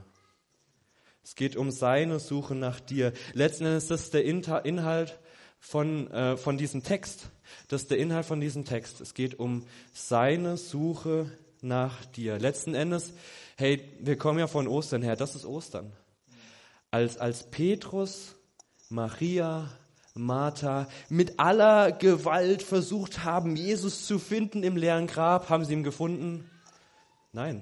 Es 1.23 1.35
geht 1.35 1.55
um 1.55 1.71
seine 1.71 2.19
Suche 2.19 2.53
nach 2.53 2.81
dir. 2.81 3.13
Letzten 3.33 3.65
Endes 3.65 3.83
ist 3.83 3.91
das 3.91 4.09
der 4.09 4.25
Inhalt 4.25 5.17
von, 5.61 6.11
äh, 6.11 6.35
von 6.35 6.57
diesem 6.57 6.83
Text. 6.83 7.29
Das 7.69 7.83
ist 7.83 7.91
der 7.91 7.99
Inhalt 7.99 8.25
von 8.25 8.41
diesem 8.41 8.65
Text. 8.65 8.99
Es 8.99 9.13
geht 9.13 9.39
um 9.39 9.65
seine 9.93 10.57
Suche 10.57 11.31
nach 11.61 12.03
dir. 12.05 12.39
Letzten 12.39 12.73
Endes, 12.73 13.13
hey, 13.55 13.81
wir 13.99 14.17
kommen 14.17 14.39
ja 14.39 14.47
von 14.47 14.67
Ostern 14.67 15.03
her, 15.03 15.15
das 15.15 15.35
ist 15.35 15.45
Ostern. 15.45 15.93
Als, 16.89 17.17
als 17.17 17.49
Petrus 17.49 18.35
Maria, 18.89 19.69
Martha 20.13 20.89
mit 21.07 21.39
aller 21.39 21.93
Gewalt 21.93 22.63
versucht 22.63 23.23
haben, 23.23 23.55
Jesus 23.55 24.05
zu 24.05 24.19
finden 24.19 24.63
im 24.63 24.75
leeren 24.75 25.07
Grab. 25.07 25.49
Haben 25.49 25.63
sie 25.63 25.73
ihn 25.73 25.83
gefunden? 25.83 26.49
Nein. 27.31 27.61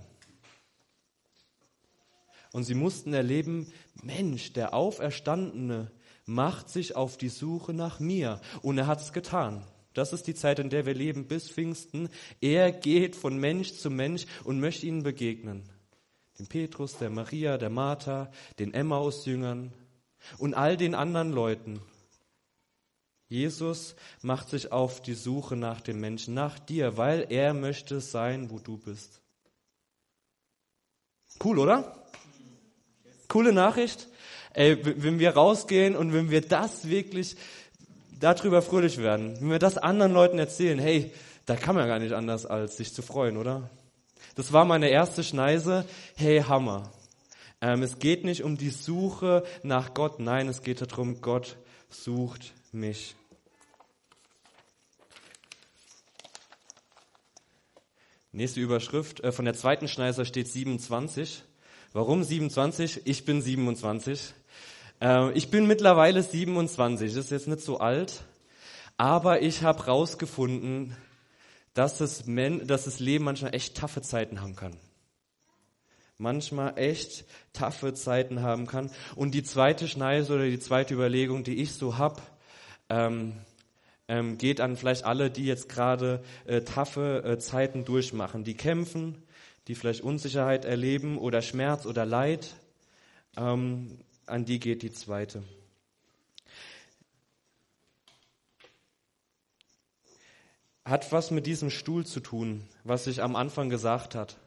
Und 2.52 2.64
sie 2.64 2.74
mussten 2.74 3.14
erleben, 3.14 3.72
Mensch, 4.02 4.54
der 4.54 4.74
Auferstandene 4.74 5.92
macht 6.30 6.70
sich 6.70 6.96
auf 6.96 7.18
die 7.18 7.30
Suche 7.30 7.74
nach 7.74 8.00
mir. 8.00 8.40
Und 8.62 8.78
er 8.78 8.88
hat 8.88 9.02
es 9.02 9.12
getan. 9.12 9.66
Das 9.94 10.14
ist 10.14 10.28
die 10.28 10.36
Zeit, 10.36 10.60
in 10.60 10.70
der 10.70 10.86
wir 10.86 10.94
leben, 10.94 11.28
bis 11.28 11.50
Pfingsten. 11.50 12.10
Er 12.40 12.72
geht 12.72 13.16
von 13.16 13.38
Mensch 13.38 13.74
zu 13.74 13.90
Mensch 13.90 14.26
und 14.44 14.60
möchte 14.60 14.86
ihnen 14.86 15.04
begegnen. 15.04 15.64
Dem 16.38 16.48
Petrus, 16.48 16.98
der 16.98 17.10
Maria, 17.10 17.58
der 17.58 17.70
Martha, 17.70 18.32
den 18.60 18.74
Emmaus-Jüngern 18.74 19.74
und 20.38 20.54
all 20.54 20.78
den 20.78 20.96
anderen 20.96 21.34
Leuten. 21.34 21.82
Jesus 23.28 23.96
macht 24.22 24.50
sich 24.50 24.72
auf 24.72 25.02
die 25.02 25.14
Suche 25.16 25.56
nach 25.56 25.82
dem 25.82 26.00
Menschen, 26.00 26.34
nach 26.34 26.60
dir, 26.60 26.98
weil 26.98 27.28
er 27.30 27.54
möchte 27.54 28.02
sein, 28.02 28.50
wo 28.50 28.60
du 28.60 28.78
bist. 28.78 29.22
Cool, 31.44 31.60
oder? 31.60 32.04
Coole 33.28 33.54
Nachricht. 33.54 34.08
Ey, 34.60 34.78
wenn 35.02 35.20
wir 35.20 35.38
rausgehen 35.38 35.96
und 35.96 36.12
wenn 36.12 36.30
wir 36.32 36.42
das 36.42 36.90
wirklich 36.90 37.38
darüber 38.20 38.62
fröhlich 38.62 38.98
werden, 38.98 39.38
wenn 39.40 39.52
wir 39.52 39.58
das 39.58 39.78
anderen 39.78 40.12
Leuten 40.12 40.38
erzählen, 40.38 40.78
hey, 40.80 41.14
da 41.46 41.56
kann 41.56 41.76
man 41.76 41.88
gar 41.88 41.98
nicht 41.98 42.12
anders, 42.12 42.46
als 42.46 42.76
sich 42.76 42.94
zu 42.94 43.02
freuen, 43.02 43.38
oder? 43.38 43.70
Das 44.36 44.52
war 44.52 44.66
meine 44.66 44.90
erste 44.90 45.24
Schneise. 45.24 45.86
Hey, 46.18 46.42
Hammer. 46.42 46.92
Ähm, 47.62 47.84
es 47.84 48.00
geht 48.00 48.26
nicht 48.26 48.44
um 48.44 48.58
die 48.58 48.70
Suche 48.70 49.46
nach 49.64 49.94
Gott, 49.94 50.20
nein, 50.20 50.50
es 50.50 50.62
geht 50.62 50.82
darum, 50.82 51.22
Gott 51.22 51.56
sucht 51.88 52.52
mich. 52.74 53.16
Nächste 58.34 58.60
Überschrift. 58.60 59.22
Äh, 59.22 59.32
von 59.32 59.46
der 59.46 59.54
zweiten 59.54 59.88
Schneise 59.88 60.26
steht 60.26 60.50
27. 60.50 61.44
Warum 61.94 62.26
27? 62.26 63.04
Ich 63.06 63.24
bin 63.24 63.42
27. 63.42 64.34
Äh, 65.02 65.32
ich 65.32 65.50
bin 65.50 65.68
mittlerweile 65.68 66.24
27. 66.24 67.14
Das 67.14 67.26
ist 67.26 67.32
jetzt 67.32 67.48
nicht 67.48 67.62
so 67.62 67.80
alt. 67.80 68.24
Aber 68.98 69.42
ich 69.42 69.64
habe 69.64 69.86
rausgefunden, 69.86 70.96
dass 71.74 71.98
das, 71.98 72.24
dass 72.26 72.84
das 72.84 73.00
Leben 73.00 73.24
manchmal 73.24 73.56
echt 73.56 73.78
taffe 73.78 74.02
Zeiten 74.02 74.42
haben 74.42 74.56
kann. 74.56 74.76
Manchmal 76.18 76.78
echt 76.78 77.24
taffe 77.54 77.94
Zeiten 77.94 78.42
haben 78.42 78.68
kann. 78.68 78.92
Und 79.16 79.32
die 79.32 79.44
zweite 79.44 79.88
Schneise 79.88 80.34
oder 80.34 80.44
die 80.44 80.60
zweite 80.60 80.94
Überlegung, 80.94 81.46
die 81.46 81.62
ich 81.62 81.72
so 81.74 81.98
hab, 81.98 82.22
ähm, 82.90 83.34
ähm, 84.10 84.38
geht 84.38 84.60
an 84.60 84.76
vielleicht 84.76 85.06
alle, 85.06 85.30
die 85.30 85.46
jetzt 85.46 85.70
gerade 85.70 86.22
äh, 86.46 86.62
taffe 86.62 87.24
äh, 87.24 87.40
Zeiten 87.40 87.86
durchmachen, 87.86 88.44
die 88.44 88.56
kämpfen, 88.56 89.24
die 89.70 89.76
vielleicht 89.76 90.02
Unsicherheit 90.02 90.66
erleben 90.66 91.18
oder 91.18 91.42
Schmerz 91.42 91.86
oder 91.86 92.06
Leid. 92.06 92.56
Ähm, 93.38 94.00
an 94.30 94.46
die 94.46 94.60
geht 94.60 94.82
die 94.84 94.92
zweite. 94.92 95.44
Hat 100.86 101.12
was 101.12 101.32
mit 101.32 101.46
diesem 101.46 101.70
Stuhl 101.70 102.06
zu 102.06 102.20
tun, 102.20 102.68
was 102.84 103.08
ich 103.08 103.22
am 103.22 103.36
Anfang 103.36 103.70
gesagt 103.70 104.16
hat. 104.16 104.38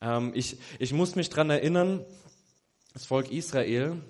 Ähm, 0.00 0.32
ich, 0.34 0.58
ich 0.78 0.92
muss 0.92 1.16
mich 1.16 1.28
dran 1.28 1.50
erinnern, 1.50 2.04
das 2.94 3.04
Volk 3.04 3.30
Israel, 3.30 4.00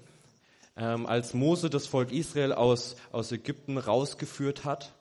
ähm, 0.77 1.07
als 1.07 1.35
Mose 1.35 1.69
das 1.69 1.87
Volk 1.87 2.13
Israel 2.13 2.53
aus, 2.53 2.97
aus 3.13 3.33
Ägypten 3.33 3.79
rausgeführt 3.79 4.65
hat, 4.65 4.95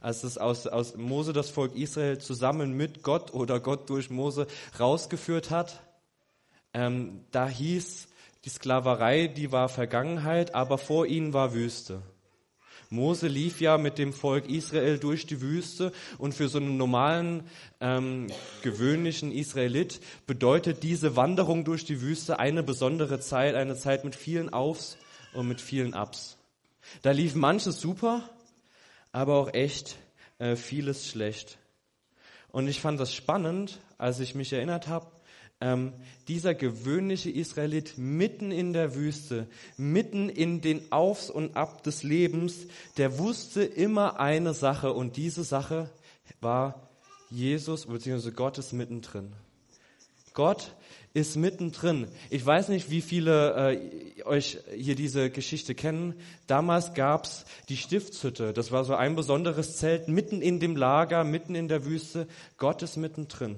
als 0.00 0.24
es 0.24 0.38
aus, 0.38 0.66
aus 0.66 0.96
Mose 0.96 1.32
das 1.32 1.50
Volk 1.50 1.74
Israel 1.74 2.18
zusammen 2.18 2.76
mit 2.76 3.02
Gott 3.02 3.32
oder 3.32 3.58
Gott 3.58 3.88
durch 3.90 4.10
Mose 4.10 4.46
rausgeführt 4.78 5.50
hat, 5.50 5.82
ähm, 6.74 7.24
da 7.30 7.48
hieß, 7.48 8.08
die 8.44 8.50
Sklaverei, 8.50 9.26
die 9.26 9.52
war 9.52 9.68
Vergangenheit, 9.68 10.54
aber 10.54 10.78
vor 10.78 11.06
ihnen 11.06 11.32
war 11.32 11.54
Wüste. 11.54 12.02
Mose 12.90 13.28
lief 13.28 13.60
ja 13.60 13.76
mit 13.76 13.98
dem 13.98 14.14
Volk 14.14 14.48
Israel 14.48 14.98
durch 14.98 15.26
die 15.26 15.42
Wüste 15.42 15.92
und 16.16 16.32
für 16.32 16.48
so 16.48 16.58
einen 16.58 16.78
normalen, 16.78 17.44
ähm, 17.80 18.28
gewöhnlichen 18.62 19.30
Israelit 19.30 20.00
bedeutet 20.26 20.82
diese 20.82 21.14
Wanderung 21.14 21.64
durch 21.64 21.84
die 21.84 22.00
Wüste 22.00 22.38
eine 22.38 22.62
besondere 22.62 23.20
Zeit, 23.20 23.54
eine 23.56 23.76
Zeit 23.76 24.04
mit 24.04 24.14
vielen 24.14 24.50
Aufs 24.52 24.96
und 25.34 25.48
mit 25.48 25.60
vielen 25.60 25.92
Ups. 25.92 26.38
Da 27.02 27.10
lief 27.10 27.34
manches 27.34 27.78
super, 27.78 28.28
aber 29.12 29.36
auch 29.36 29.52
echt 29.52 29.96
äh, 30.38 30.56
vieles 30.56 31.06
schlecht. 31.06 31.58
Und 32.50 32.68
ich 32.68 32.80
fand 32.80 32.98
das 32.98 33.12
spannend, 33.12 33.80
als 33.98 34.20
ich 34.20 34.34
mich 34.34 34.52
erinnert 34.54 34.88
habe, 34.88 35.10
ähm, 35.60 35.92
dieser 36.28 36.54
gewöhnliche 36.54 37.30
Israelit 37.30 37.98
mitten 37.98 38.52
in 38.52 38.72
der 38.72 38.94
Wüste, 38.94 39.48
mitten 39.76 40.28
in 40.28 40.60
den 40.60 40.92
Aufs 40.92 41.30
und 41.30 41.56
Ab 41.56 41.82
des 41.82 42.02
Lebens, 42.02 42.66
der 42.96 43.18
wusste 43.18 43.64
immer 43.64 44.20
eine 44.20 44.54
Sache 44.54 44.92
und 44.92 45.16
diese 45.16 45.44
Sache 45.44 45.90
war 46.40 46.88
Jesus 47.30 47.86
bzw. 47.86 48.30
Gott 48.30 48.58
ist 48.58 48.72
mittendrin. 48.72 49.32
Gott 50.34 50.76
ist 51.14 51.36
mittendrin. 51.36 52.06
Ich 52.30 52.44
weiß 52.46 52.68
nicht, 52.68 52.90
wie 52.90 53.00
viele 53.00 53.72
äh, 53.72 54.22
euch 54.22 54.58
hier 54.76 54.94
diese 54.94 55.30
Geschichte 55.30 55.74
kennen. 55.74 56.14
Damals 56.46 56.94
gab's 56.94 57.44
die 57.68 57.76
Stiftshütte. 57.76 58.52
Das 58.52 58.70
war 58.70 58.84
so 58.84 58.94
ein 58.94 59.16
besonderes 59.16 59.78
Zelt 59.78 60.06
mitten 60.06 60.40
in 60.40 60.60
dem 60.60 60.76
Lager, 60.76 61.24
mitten 61.24 61.56
in 61.56 61.66
der 61.66 61.84
Wüste. 61.84 62.28
Gott 62.56 62.82
ist 62.82 62.96
mittendrin. 62.96 63.56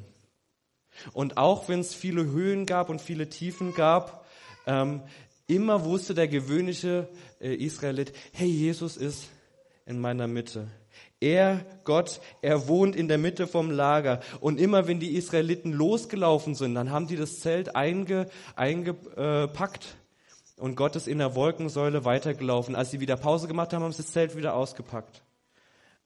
Und 1.13 1.37
auch 1.37 1.69
wenn 1.69 1.81
es 1.81 1.95
viele 1.95 2.25
Höhen 2.25 2.67
gab 2.67 2.89
und 2.89 3.01
viele 3.01 3.29
Tiefen 3.29 3.75
gab, 3.75 4.27
ähm, 4.67 5.03
immer 5.47 5.85
wusste 5.85 6.15
der 6.15 6.29
gewöhnliche 6.29 7.09
äh, 7.41 7.55
Israelit, 7.55 8.13
hey, 8.33 8.49
Jesus 8.49 8.97
ist 8.97 9.29
in 9.87 10.01
meiner 10.01 10.27
Mitte. 10.27 10.69
Er, 11.21 11.67
Gott, 11.85 12.21
er 12.41 12.67
wohnt 12.69 12.97
in 12.97 13.09
der 13.09 13.19
Mitte 13.19 13.47
vom 13.47 13.71
Lager. 13.71 14.21
Und 14.41 14.59
immer 14.59 14.87
wenn 14.87 15.01
die 15.01 15.17
Israeliten 15.17 15.73
losgelaufen 15.73 16.55
sind, 16.55 16.75
dann 16.75 16.91
haben 16.91 17.09
die 17.09 17.17
das 17.17 17.41
Zelt 17.41 17.77
einge, 17.77 18.29
eingepackt 18.57 19.97
und 20.61 20.77
Gott 20.77 20.95
ist 20.95 21.09
in 21.09 21.19
der 21.19 21.35
Wolkensäule 21.35 22.05
weitergelaufen. 22.05 22.77
Als 22.77 22.91
sie 22.91 23.01
wieder 23.01 23.17
Pause 23.17 23.49
gemacht 23.49 23.73
haben, 23.73 23.83
haben 23.83 23.93
sie 23.93 24.03
das 24.03 24.13
Zelt 24.13 24.37
wieder 24.37 24.55
ausgepackt. 24.55 25.23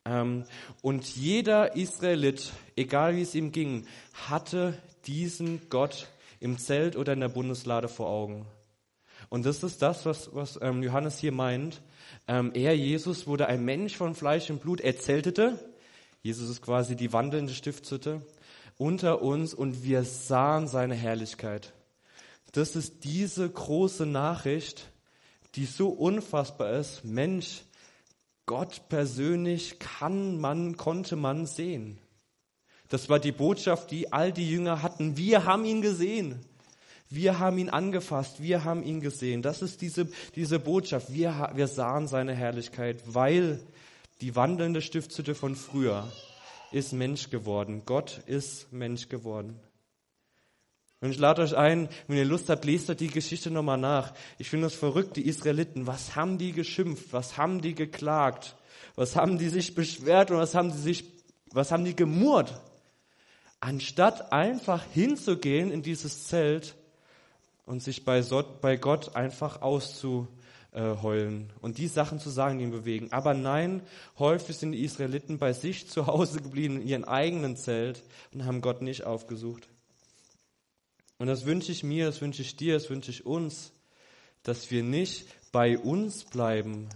Ähm, 0.04 0.44
und 0.82 1.06
jeder 1.16 1.76
Israelit, 1.76 2.52
egal 2.76 3.16
wie 3.16 3.22
es 3.22 3.34
ihm 3.34 3.52
ging, 3.52 3.86
hatte 4.28 4.78
diesen 5.06 5.68
Gott 5.70 6.08
im 6.40 6.58
Zelt 6.58 6.96
oder 6.96 7.12
in 7.12 7.20
der 7.20 7.28
Bundeslade 7.28 7.88
vor 7.88 8.08
Augen. 8.08 8.46
Und 9.30 9.46
das 9.46 9.62
ist 9.62 9.80
das, 9.82 10.04
was, 10.04 10.34
was 10.34 10.58
ähm, 10.60 10.82
Johannes 10.82 11.18
hier 11.18 11.32
meint. 11.32 11.80
Ähm, 12.28 12.52
er, 12.54 12.76
Jesus, 12.76 13.26
wurde 13.26 13.46
ein 13.46 13.64
Mensch 13.64 13.96
von 13.96 14.14
Fleisch 14.14 14.50
und 14.50 14.60
Blut. 14.60 14.80
Er 14.80 14.98
zeltete. 14.98 15.58
Jesus 16.22 16.48
ist 16.48 16.62
quasi 16.62 16.96
die 16.96 17.12
wandelnde 17.12 17.52
Stiftshütte 17.52 18.22
unter 18.76 19.22
uns 19.22 19.54
und 19.54 19.84
wir 19.84 20.04
sahen 20.04 20.68
seine 20.68 20.94
Herrlichkeit. 20.94 21.72
Das 22.52 22.76
ist 22.76 23.04
diese 23.04 23.48
große 23.48 24.06
Nachricht, 24.06 24.90
die 25.54 25.66
so 25.66 25.88
unfassbar 25.88 26.72
ist. 26.74 27.04
Mensch, 27.04 27.62
Gott 28.46 28.88
persönlich 28.88 29.78
kann 29.78 30.38
man, 30.38 30.76
konnte 30.76 31.16
man 31.16 31.46
sehen. 31.46 31.98
Das 32.88 33.08
war 33.08 33.18
die 33.18 33.32
Botschaft, 33.32 33.90
die 33.90 34.12
all 34.12 34.32
die 34.32 34.50
Jünger 34.50 34.82
hatten. 34.82 35.16
Wir 35.16 35.44
haben 35.44 35.64
ihn 35.64 35.80
gesehen. 35.80 36.44
Wir 37.10 37.38
haben 37.38 37.58
ihn 37.58 37.68
angefasst, 37.68 38.42
wir 38.42 38.64
haben 38.64 38.82
ihn 38.82 39.00
gesehen. 39.00 39.40
Das 39.42 39.62
ist 39.62 39.82
diese, 39.82 40.08
diese 40.34 40.58
Botschaft. 40.58 41.12
Wir, 41.12 41.50
wir 41.54 41.68
sahen 41.68 42.08
seine 42.08 42.34
Herrlichkeit, 42.34 43.02
weil 43.06 43.60
die 44.20 44.34
wandelnde 44.34 44.82
Stiftshütte 44.82 45.34
von 45.34 45.54
früher 45.54 46.10
ist 46.72 46.92
Mensch 46.92 47.30
geworden. 47.30 47.82
Gott 47.86 48.20
ist 48.26 48.72
Mensch 48.72 49.08
geworden. 49.08 49.60
Und 51.04 51.10
ich 51.10 51.18
lade 51.18 51.42
euch 51.42 51.54
ein, 51.54 51.90
wenn 52.08 52.16
ihr 52.16 52.24
Lust 52.24 52.48
habt, 52.48 52.64
lest 52.64 52.88
euch 52.88 52.96
die 52.96 53.08
Geschichte 53.08 53.50
nochmal 53.50 53.76
nach. 53.76 54.14
Ich 54.38 54.48
finde 54.48 54.68
das 54.68 54.74
verrückt, 54.74 55.18
die 55.18 55.26
Israeliten. 55.26 55.86
Was 55.86 56.16
haben 56.16 56.38
die 56.38 56.52
geschimpft? 56.52 57.12
Was 57.12 57.36
haben 57.36 57.60
die 57.60 57.74
geklagt? 57.74 58.56
Was 58.96 59.14
haben 59.14 59.36
die 59.36 59.50
sich 59.50 59.74
beschwert 59.74 60.30
und 60.30 60.38
was 60.38 60.54
haben 60.54 60.72
die 60.72 60.78
sich, 60.78 61.04
was 61.52 61.72
haben 61.72 61.84
die 61.84 61.94
gemurrt? 61.94 62.58
Anstatt 63.60 64.32
einfach 64.32 64.82
hinzugehen 64.94 65.70
in 65.70 65.82
dieses 65.82 66.24
Zelt 66.24 66.74
und 67.66 67.82
sich 67.82 68.06
bei, 68.06 68.22
Gott 68.78 69.14
einfach 69.14 69.60
auszuheulen 69.60 71.52
und 71.60 71.76
die 71.76 71.88
Sachen 71.88 72.18
zu 72.18 72.30
sagen, 72.30 72.56
die 72.56 72.64
ihn 72.64 72.70
bewegen. 72.70 73.12
Aber 73.12 73.34
nein, 73.34 73.82
häufig 74.18 74.56
sind 74.56 74.72
die 74.72 74.82
Israeliten 74.82 75.36
bei 75.36 75.52
sich 75.52 75.86
zu 75.86 76.06
Hause 76.06 76.40
geblieben, 76.40 76.80
in 76.80 76.88
ihrem 76.88 77.04
eigenen 77.04 77.58
Zelt 77.58 78.02
und 78.32 78.46
haben 78.46 78.62
Gott 78.62 78.80
nicht 78.80 79.04
aufgesucht. 79.04 79.68
Und 81.18 81.26
das 81.26 81.46
wünsche 81.46 81.72
ich 81.72 81.84
mir, 81.84 82.06
das 82.06 82.20
wünsche 82.20 82.42
ich 82.42 82.56
dir, 82.56 82.74
das 82.74 82.90
wünsche 82.90 83.10
ich 83.10 83.24
uns, 83.24 83.72
dass 84.42 84.70
wir 84.70 84.82
nicht 84.82 85.26
bei 85.52 85.78
uns 85.78 86.24
bleiben, 86.24 86.88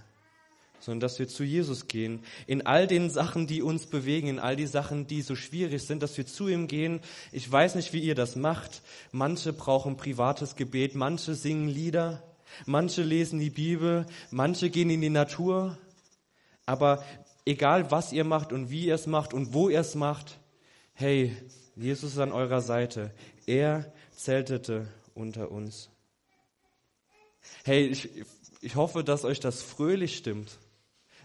sondern 0.81 1.01
dass 1.01 1.19
wir 1.19 1.29
zu 1.29 1.45
Jesus 1.45 1.87
gehen. 1.89 2.21
In 2.47 2.67
all 2.67 2.87
den 2.87 3.11
Sachen, 3.11 3.47
die 3.47 3.63
uns 3.63 3.87
bewegen, 3.87 4.29
in 4.29 4.39
all 4.39 4.57
die 4.57 4.67
Sachen, 4.67 5.07
die 5.07 5.23
so 5.23 5.35
schwierig 5.35 5.83
sind, 5.83 6.03
dass 6.03 6.17
wir 6.17 6.27
zu 6.27 6.49
ihm 6.49 6.67
gehen. 6.67 7.01
Ich 7.33 7.51
weiß 7.51 7.75
nicht, 7.75 7.93
wie 7.93 8.01
ihr 8.01 8.15
das 8.15 8.37
macht. 8.37 8.83
Manche 9.13 9.53
brauchen 9.53 9.97
privates 9.97 10.57
Gebet, 10.57 10.95
manche 10.95 11.35
singen 11.35 11.69
Lieder, 11.69 12.23
manche 12.67 13.03
lesen 13.03 13.39
die 13.39 13.51
Bibel, 13.51 14.07
manche 14.31 14.71
gehen 14.71 14.91
in 14.91 15.01
die 15.01 15.11
Natur. 15.11 15.79
Aber 16.67 17.05
egal, 17.45 17.91
was 17.91 18.13
ihr 18.13 18.25
macht 18.25 18.53
und 18.53 18.71
wie 18.71 18.87
ihr 18.87 18.95
es 18.95 19.07
macht 19.07 19.33
und 19.33 19.55
wo 19.55 19.69
ihr 19.69 19.81
es 19.81 19.95
macht, 19.95 20.39
hey, 20.95 21.35
Jesus 21.77 22.13
ist 22.13 22.19
an 22.19 22.33
eurer 22.33 22.61
Seite. 22.61 23.13
Er 23.47 23.93
zeltete 24.19 24.89
unter 25.15 25.51
uns. 25.51 25.91
Hey, 27.65 27.87
ich, 27.87 28.11
ich 28.61 28.77
hoffe, 28.77 29.05
dass 29.05 29.25
euch 29.25 29.41
das 29.41 29.63
fröhlich 29.63 30.17
stimmt 30.17 30.59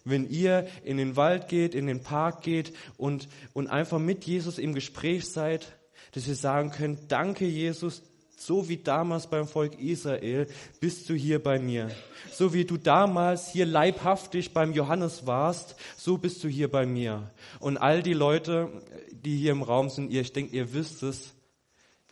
wenn 0.06 0.30
ihr 0.30 0.68
in 0.84 0.98
den 0.98 1.16
Wald 1.16 1.48
geht, 1.48 1.76
in 1.76 1.88
den 1.88 2.02
Park 2.02 2.42
geht 2.42 2.74
und, 2.98 3.28
und 3.54 3.68
einfach 3.68 4.00
mit 4.00 4.26
Jesus 4.26 4.58
im 4.58 4.74
Gespräch 4.74 5.30
seid, 5.30 5.74
dass 6.12 6.28
ihr 6.28 6.36
sagen 6.36 6.72
könnt, 6.72 7.12
danke 7.12 7.46
Jesus, 7.46 8.04
so 8.38 8.68
wie 8.68 8.78
damals 8.78 9.28
beim 9.28 9.48
Volk 9.48 9.80
Israel 9.80 10.48
bist 10.82 11.10
du 11.10 11.14
hier 11.14 11.42
bei 11.42 11.60
mir. 11.60 11.90
So 12.34 12.54
wie 12.54 12.66
du 12.66 12.76
damals 12.76 13.50
hier 13.50 13.66
leibhaftig 13.66 14.54
beim 14.54 14.74
Johannes 14.74 15.26
warst, 15.26 15.76
so 15.96 16.18
bist 16.18 16.44
du 16.44 16.50
hier 16.50 16.70
bei 16.70 16.86
mir. 16.86 17.32
Und 17.60 17.78
all 17.78 18.04
die 18.04 18.14
Leute, 18.14 18.70
die 19.12 19.38
hier 19.38 19.54
im 19.54 19.62
Raum 19.62 19.90
sind, 19.90 20.12
ihr, 20.12 20.22
ich 20.22 20.34
denke, 20.34 20.56
ihr 20.56 20.74
wisst 20.74 21.04
es, 21.04 21.34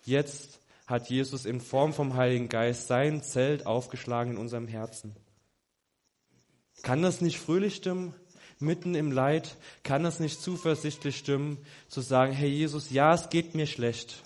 jetzt 0.06 0.61
hat 0.92 1.10
Jesus 1.10 1.46
in 1.46 1.62
Form 1.62 1.94
vom 1.94 2.16
Heiligen 2.16 2.50
Geist 2.50 2.88
sein 2.88 3.24
Zelt 3.24 3.66
aufgeschlagen 3.66 4.34
in 4.34 4.38
unserem 4.38 4.68
Herzen. 4.68 5.16
Kann 6.84 7.02
das 7.02 7.22
nicht 7.22 7.40
fröhlich 7.40 7.76
stimmen? 7.76 8.14
Mitten 8.60 8.94
im 8.94 9.12
Leid 9.12 9.58
kann 9.82 10.04
das 10.04 10.20
nicht 10.20 10.40
zuversichtlich 10.40 11.18
stimmen, 11.18 11.58
zu 11.88 12.02
sagen, 12.02 12.34
hey 12.34 12.50
Jesus, 12.50 12.92
ja, 12.92 13.14
es 13.14 13.30
geht 13.30 13.56
mir 13.56 13.66
schlecht, 13.66 14.24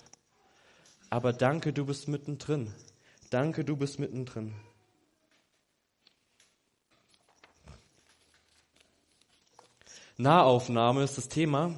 aber 1.08 1.32
danke, 1.32 1.72
du 1.72 1.86
bist 1.86 2.08
mittendrin. 2.08 2.74
Danke, 3.30 3.64
du 3.64 3.76
bist 3.76 3.98
mittendrin. 3.98 4.54
Nahaufnahme 10.18 11.02
ist 11.02 11.16
das 11.16 11.28
Thema 11.28 11.74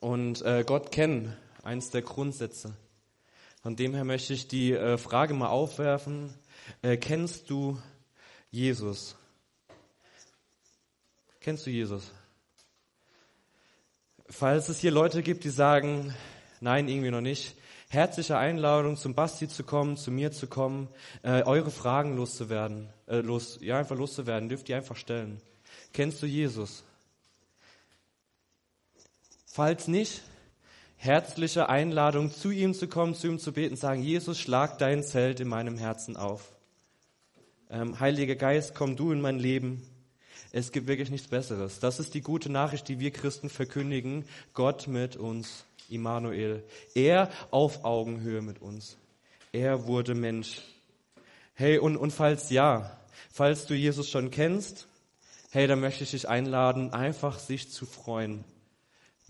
und 0.00 0.42
äh, 0.42 0.64
Gott 0.66 0.90
kennen, 0.92 1.36
eins 1.62 1.90
der 1.90 2.02
Grundsätze. 2.02 2.74
Von 3.62 3.76
dem 3.76 3.94
her 3.94 4.04
möchte 4.04 4.32
ich 4.32 4.48
die 4.48 4.72
äh, 4.72 4.96
Frage 4.96 5.34
mal 5.34 5.48
aufwerfen, 5.48 6.32
äh, 6.80 6.96
kennst 6.96 7.50
du 7.50 7.78
Jesus? 8.50 9.16
Kennst 11.40 11.66
du 11.66 11.70
Jesus? 11.70 12.10
Falls 14.30 14.68
es 14.70 14.80
hier 14.80 14.90
Leute 14.90 15.22
gibt, 15.22 15.44
die 15.44 15.50
sagen, 15.50 16.14
nein, 16.60 16.88
irgendwie 16.88 17.10
noch 17.10 17.20
nicht, 17.20 17.54
herzliche 17.88 18.38
Einladung, 18.38 18.96
zum 18.96 19.14
Basti 19.14 19.46
zu 19.46 19.64
kommen, 19.64 19.98
zu 19.98 20.10
mir 20.10 20.32
zu 20.32 20.46
kommen, 20.46 20.88
äh, 21.22 21.42
eure 21.42 21.70
Fragen 21.70 22.16
loszuwerden, 22.16 22.88
äh, 23.08 23.20
los, 23.20 23.58
ja, 23.60 23.78
einfach 23.78 23.96
loszuwerden, 23.96 24.48
dürft 24.48 24.70
ihr 24.70 24.76
einfach 24.76 24.96
stellen. 24.96 25.42
Kennst 25.92 26.22
du 26.22 26.26
Jesus? 26.26 26.82
Falls 29.44 29.86
nicht, 29.88 30.22
herzliche 31.00 31.70
Einladung, 31.70 32.30
zu 32.30 32.50
ihm 32.50 32.74
zu 32.74 32.86
kommen, 32.86 33.14
zu 33.14 33.26
ihm 33.26 33.38
zu 33.38 33.52
beten, 33.52 33.74
sagen, 33.74 34.02
Jesus, 34.02 34.38
schlag 34.38 34.76
dein 34.76 35.02
Zelt 35.02 35.40
in 35.40 35.48
meinem 35.48 35.78
Herzen 35.78 36.14
auf. 36.18 36.52
Ähm, 37.70 37.98
Heiliger 37.98 38.36
Geist, 38.36 38.74
komm 38.74 38.96
du 38.96 39.10
in 39.10 39.22
mein 39.22 39.38
Leben. 39.38 39.82
Es 40.52 40.72
gibt 40.72 40.88
wirklich 40.88 41.10
nichts 41.10 41.28
Besseres. 41.28 41.80
Das 41.80 42.00
ist 42.00 42.12
die 42.12 42.20
gute 42.20 42.52
Nachricht, 42.52 42.86
die 42.88 43.00
wir 43.00 43.12
Christen 43.12 43.48
verkündigen. 43.48 44.26
Gott 44.52 44.88
mit 44.88 45.16
uns, 45.16 45.64
Immanuel. 45.88 46.62
Er 46.94 47.30
auf 47.50 47.82
Augenhöhe 47.82 48.42
mit 48.42 48.60
uns. 48.60 48.98
Er 49.52 49.86
wurde 49.86 50.14
Mensch. 50.14 50.60
Hey, 51.54 51.78
und, 51.78 51.96
und 51.96 52.10
falls 52.10 52.50
ja, 52.50 52.94
falls 53.32 53.64
du 53.64 53.74
Jesus 53.74 54.10
schon 54.10 54.30
kennst, 54.30 54.86
hey, 55.50 55.66
dann 55.66 55.80
möchte 55.80 56.04
ich 56.04 56.10
dich 56.10 56.28
einladen, 56.28 56.92
einfach 56.92 57.38
sich 57.38 57.70
zu 57.70 57.86
freuen. 57.86 58.44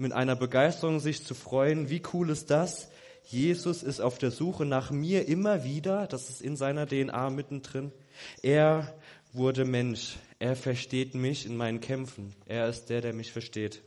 Mit 0.00 0.12
einer 0.12 0.34
Begeisterung 0.34 0.98
sich 0.98 1.26
zu 1.26 1.34
freuen. 1.34 1.90
Wie 1.90 2.00
cool 2.14 2.30
ist 2.30 2.48
das? 2.48 2.88
Jesus 3.26 3.82
ist 3.82 4.00
auf 4.00 4.16
der 4.16 4.30
Suche 4.30 4.64
nach 4.64 4.90
mir 4.90 5.28
immer 5.28 5.62
wieder. 5.62 6.06
Das 6.06 6.30
ist 6.30 6.40
in 6.40 6.56
seiner 6.56 6.86
DNA 6.86 7.28
mittendrin. 7.28 7.92
Er 8.40 8.94
wurde 9.34 9.66
Mensch. 9.66 10.16
Er 10.38 10.56
versteht 10.56 11.14
mich 11.14 11.44
in 11.44 11.54
meinen 11.54 11.82
Kämpfen. 11.82 12.34
Er 12.46 12.66
ist 12.66 12.86
der, 12.86 13.02
der 13.02 13.12
mich 13.12 13.30
versteht. 13.30 13.82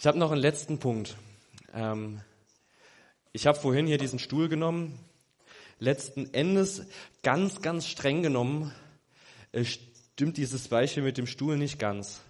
Ich 0.00 0.06
habe 0.08 0.18
noch 0.18 0.32
einen 0.32 0.40
letzten 0.40 0.80
Punkt. 0.80 1.16
Ähm, 1.72 2.20
ich 3.30 3.46
habe 3.46 3.56
vorhin 3.56 3.86
hier 3.86 3.98
diesen 3.98 4.18
Stuhl 4.18 4.48
genommen. 4.48 4.98
Letzten 5.78 6.34
Endes, 6.34 6.86
ganz, 7.22 7.62
ganz 7.62 7.86
streng 7.86 8.24
genommen, 8.24 8.72
äh, 9.52 9.62
stimmt 9.64 10.38
dieses 10.38 10.66
Beispiel 10.66 11.04
mit 11.04 11.18
dem 11.18 11.28
Stuhl 11.28 11.56
nicht 11.56 11.78
ganz. 11.78 12.20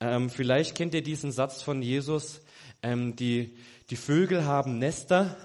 Ähm, 0.00 0.28
vielleicht 0.28 0.74
kennt 0.74 0.94
ihr 0.94 1.02
diesen 1.02 1.32
Satz 1.32 1.62
von 1.62 1.80
Jesus, 1.80 2.42
ähm, 2.82 3.16
die, 3.16 3.56
die 3.88 3.96
Vögel 3.96 4.44
haben 4.44 4.78
Nester, 4.78 5.36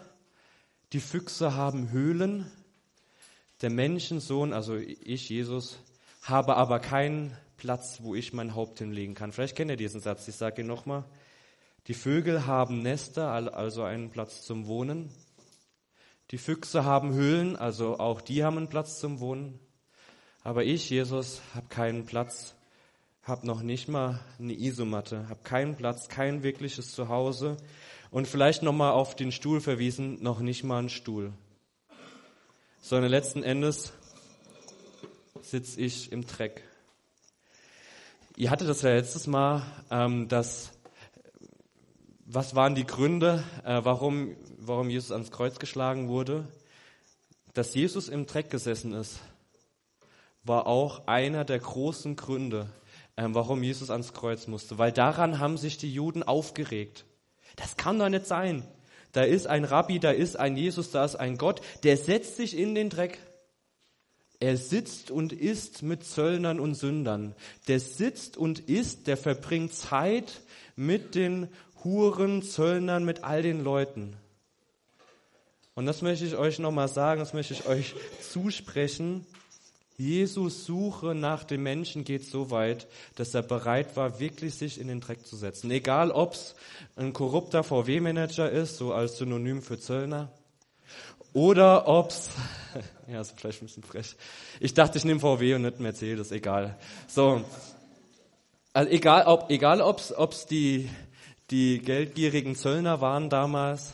die 0.92 1.00
Füchse 1.00 1.56
haben 1.56 1.92
Höhlen, 1.92 2.52
der 3.62 3.70
Menschensohn, 3.70 4.52
also 4.52 4.76
ich, 4.76 5.30
Jesus, 5.30 5.80
habe 6.24 6.58
aber 6.58 6.80
keinen 6.80 7.38
Platz, 7.56 8.00
wo 8.02 8.14
ich 8.14 8.34
mein 8.34 8.56
Haupt 8.56 8.80
hinlegen 8.80 9.14
kann. 9.14 9.32
Vielleicht 9.32 9.56
kennt 9.56 9.72
ihr 9.72 9.78
diesen 9.78 10.02
Satz, 10.02 10.28
ich 10.28 10.36
sage 10.36 10.62
ihn 10.62 10.68
nochmal. 10.68 11.06
Die 11.88 11.94
Vögel 11.94 12.46
haben 12.46 12.82
Nester, 12.82 13.30
also 13.56 13.84
einen 13.84 14.10
Platz 14.12 14.42
zum 14.42 14.68
Wohnen. 14.68 15.10
Die 16.32 16.38
Füchse 16.38 16.84
haben 16.84 17.14
Höhlen, 17.14 17.56
also 17.56 18.00
auch 18.00 18.22
die 18.22 18.44
haben 18.44 18.58
einen 18.58 18.70
Platz 18.70 19.00
zum 19.00 19.20
Wohnen. 19.20 19.60
Aber 20.44 20.64
ich, 20.64 20.90
Jesus, 20.90 21.42
habe 21.56 21.68
keinen 21.70 22.06
Platz, 22.06 22.56
habe 23.24 23.46
noch 23.46 23.62
nicht 23.62 23.88
mal 23.88 24.20
eine 24.40 24.54
Isomatte, 24.54 25.30
habe 25.30 25.42
keinen 25.44 25.76
Platz, 25.76 26.08
kein 26.08 26.44
wirkliches 26.44 26.92
Zuhause 26.92 27.58
und 28.10 28.28
vielleicht 28.28 28.64
nochmal 28.64 28.92
auf 28.92 29.16
den 29.16 29.32
Stuhl 29.32 29.62
verwiesen, 29.62 30.22
noch 30.22 30.40
nicht 30.40 30.64
mal 30.64 30.80
einen 30.80 30.90
Stuhl 30.90 31.34
sondern 32.82 33.12
letzten 33.12 33.44
Endes 33.44 33.94
sitze 35.42 35.80
ich 35.80 36.12
im 36.12 36.26
Dreck. 36.26 36.64
Ihr 38.36 38.50
hattet 38.50 38.68
das 38.68 38.82
ja 38.82 38.90
letztes 38.90 39.28
Mal, 39.28 39.62
ähm, 39.92 40.28
dass, 40.28 40.72
was 42.26 42.56
waren 42.56 42.76
die 42.76 42.86
Gründe, 42.86 43.44
äh, 43.64 43.82
warum, 43.84 44.36
warum 44.58 44.90
Jesus 44.90 45.12
ans 45.12 45.32
Kreuz 45.32 45.60
geschlagen 45.60 46.08
wurde? 46.08 46.48
Dass 47.54 47.76
Jesus 47.76 48.10
im 48.10 48.26
Dreck 48.26 48.50
gesessen 48.50 48.94
ist, 48.94 49.20
war 50.44 50.66
auch 50.66 51.08
einer 51.08 51.46
der 51.46 51.60
großen 51.60 52.16
Gründe, 52.16 52.68
warum 53.30 53.64
Jesus 53.64 53.90
ans 53.90 54.14
Kreuz 54.14 54.48
musste. 54.48 54.78
Weil 54.78 54.92
daran 54.92 55.40
haben 55.40 55.58
sich 55.58 55.78
die 55.78 55.94
Juden 55.94 56.24
aufgeregt. 56.24 57.06
Das 57.56 57.78
kann 57.78 58.00
doch 58.00 58.10
nicht 58.10 58.26
sein. 58.26 58.64
Da 59.12 59.24
ist 59.24 59.48
ein 59.48 59.66
Rabbi, 59.66 60.00
da 60.00 60.12
ist 60.12 60.38
ein 60.38 60.56
Jesus, 60.56 60.92
da 60.92 61.04
ist 61.04 61.16
ein 61.16 61.38
Gott, 61.38 61.62
der 61.84 61.98
setzt 61.98 62.38
sich 62.38 62.58
in 62.58 62.76
den 62.76 62.90
Dreck. 62.90 63.20
Er 64.40 64.58
sitzt 64.58 65.12
und 65.12 65.34
isst 65.34 65.84
mit 65.84 66.04
Zöllnern 66.04 66.60
und 66.60 66.74
Sündern. 66.76 67.36
Der 67.68 67.80
sitzt 67.80 68.38
und 68.38 68.60
isst, 68.60 69.08
der 69.08 69.18
verbringt 69.18 69.74
Zeit 69.74 70.42
mit 70.76 71.14
den 71.14 71.50
Huren, 71.84 72.42
Zöllnern, 72.42 73.06
mit 73.06 73.24
all 73.24 73.44
den 73.44 73.64
Leuten. 73.64 74.16
Und 75.76 75.86
das 75.86 76.02
möchte 76.02 76.26
ich 76.26 76.36
euch 76.36 76.60
nochmal 76.60 76.88
sagen, 76.88 77.20
das 77.20 77.34
möchte 77.34 77.54
ich 77.54 77.68
euch 77.68 77.96
zusprechen. 78.22 79.26
Jesus 80.02 80.66
Suche 80.66 81.14
nach 81.14 81.44
dem 81.44 81.62
Menschen 81.62 82.04
geht 82.04 82.26
so 82.26 82.50
weit, 82.50 82.88
dass 83.16 83.36
er 83.36 83.44
bereit 83.44 83.96
war, 83.96 84.20
wirklich 84.20 84.56
sich 84.56 84.80
in 84.80 84.88
den 84.88 85.00
Dreck 85.00 85.28
zu 85.28 85.36
setzen. 85.36 85.70
Egal, 85.70 86.10
ob 86.10 86.34
es 86.34 86.56
ein 86.96 87.14
korrupter 87.14 87.64
VW-Manager 87.64 88.50
ist, 88.50 88.78
so 88.78 88.94
als 88.94 89.18
Synonym 89.18 89.62
für 89.62 89.80
Zöllner, 89.80 90.32
oder 91.34 91.88
ob's, 91.88 92.32
ja, 93.08 93.22
ist 93.22 93.40
vielleicht 93.40 93.62
ein 93.62 93.68
bisschen 93.68 93.84
frech. 93.84 94.16
Ich 94.60 94.74
dachte, 94.74 94.98
ich 94.98 95.06
nehme 95.06 95.20
VW 95.20 95.54
und 95.54 95.62
nicht 95.62 95.80
Mercedes, 95.80 96.32
egal. 96.32 96.80
So, 97.08 97.46
also 98.74 98.90
egal, 98.90 99.26
ob 99.28 99.52
egal, 99.52 99.82
ob's 99.82 100.12
ob's 100.18 100.48
die 100.48 100.90
die 101.52 101.80
geldgierigen 101.80 102.56
Zöllner 102.56 103.02
waren 103.02 103.30
damals 103.30 103.94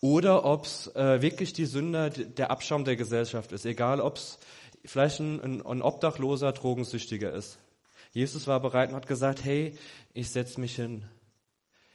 oder 0.00 0.44
ob's 0.44 0.88
äh, 0.88 1.22
wirklich 1.22 1.52
die 1.52 1.64
Sünder, 1.64 2.10
der 2.10 2.50
Abschaum 2.50 2.84
der 2.84 2.96
Gesellschaft 2.96 3.52
ist. 3.52 3.64
Egal, 3.64 4.00
ob's 4.00 4.38
vielleicht 4.86 5.20
ein, 5.20 5.64
ein 5.64 5.82
obdachloser 5.82 6.52
Drogensüchtiger 6.52 7.32
ist. 7.32 7.58
Jesus 8.12 8.46
war 8.46 8.60
bereit 8.60 8.90
und 8.90 8.96
hat 8.96 9.06
gesagt, 9.06 9.44
hey, 9.44 9.76
ich 10.14 10.30
setze 10.30 10.60
mich 10.60 10.76
hin. 10.76 11.04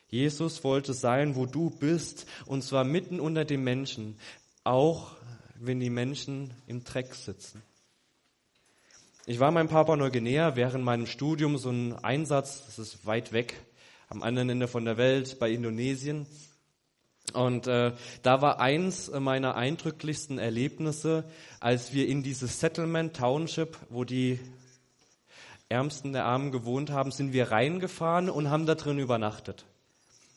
Jesus 0.08 0.64
wollte 0.64 0.94
sein, 0.94 1.36
wo 1.36 1.46
du 1.46 1.70
bist, 1.70 2.28
und 2.46 2.64
zwar 2.64 2.84
mitten 2.84 3.20
unter 3.20 3.46
den 3.46 3.64
Menschen. 3.64 4.20
Auch 4.64 5.12
wenn 5.56 5.80
die 5.80 5.90
Menschen 5.90 6.54
im 6.68 6.84
Dreck 6.84 7.16
sitzen. 7.16 7.62
Ich 9.26 9.40
war 9.40 9.56
in 9.56 9.68
Papua 9.68 9.96
Neuguinea 9.96 10.56
während 10.56 10.84
meinem 10.84 11.06
Studium 11.06 11.58
so 11.58 11.70
ein 11.70 11.94
Einsatz, 11.94 12.66
das 12.66 12.80
ist 12.80 13.06
weit 13.06 13.32
weg, 13.32 13.54
am 14.10 14.24
anderen 14.24 14.50
Ende 14.50 14.68
von 14.68 14.84
der 14.84 14.98
Welt, 14.98 15.40
bei 15.40 15.52
Indonesien. 15.52 16.26
Und 17.32 17.68
äh, 17.68 17.94
da 18.22 18.42
war 18.42 18.60
eins 18.60 19.12
meiner 19.12 19.56
eindrücklichsten 19.56 20.38
Erlebnisse, 20.38 21.24
als 21.60 21.94
wir 21.94 22.08
in 22.08 22.24
dieses 22.24 22.60
Settlement 22.60 23.16
Township, 23.16 23.78
wo 23.90 24.04
die 24.04 24.40
Ärmsten 25.70 26.14
der 26.14 26.26
Armen 26.26 26.52
gewohnt 26.52 26.90
haben, 26.90 27.12
sind 27.12 27.34
wir 27.34 27.52
reingefahren 27.52 28.30
und 28.30 28.50
haben 28.50 28.66
da 28.66 28.76
drin 28.76 29.00
übernachtet. 29.00 29.66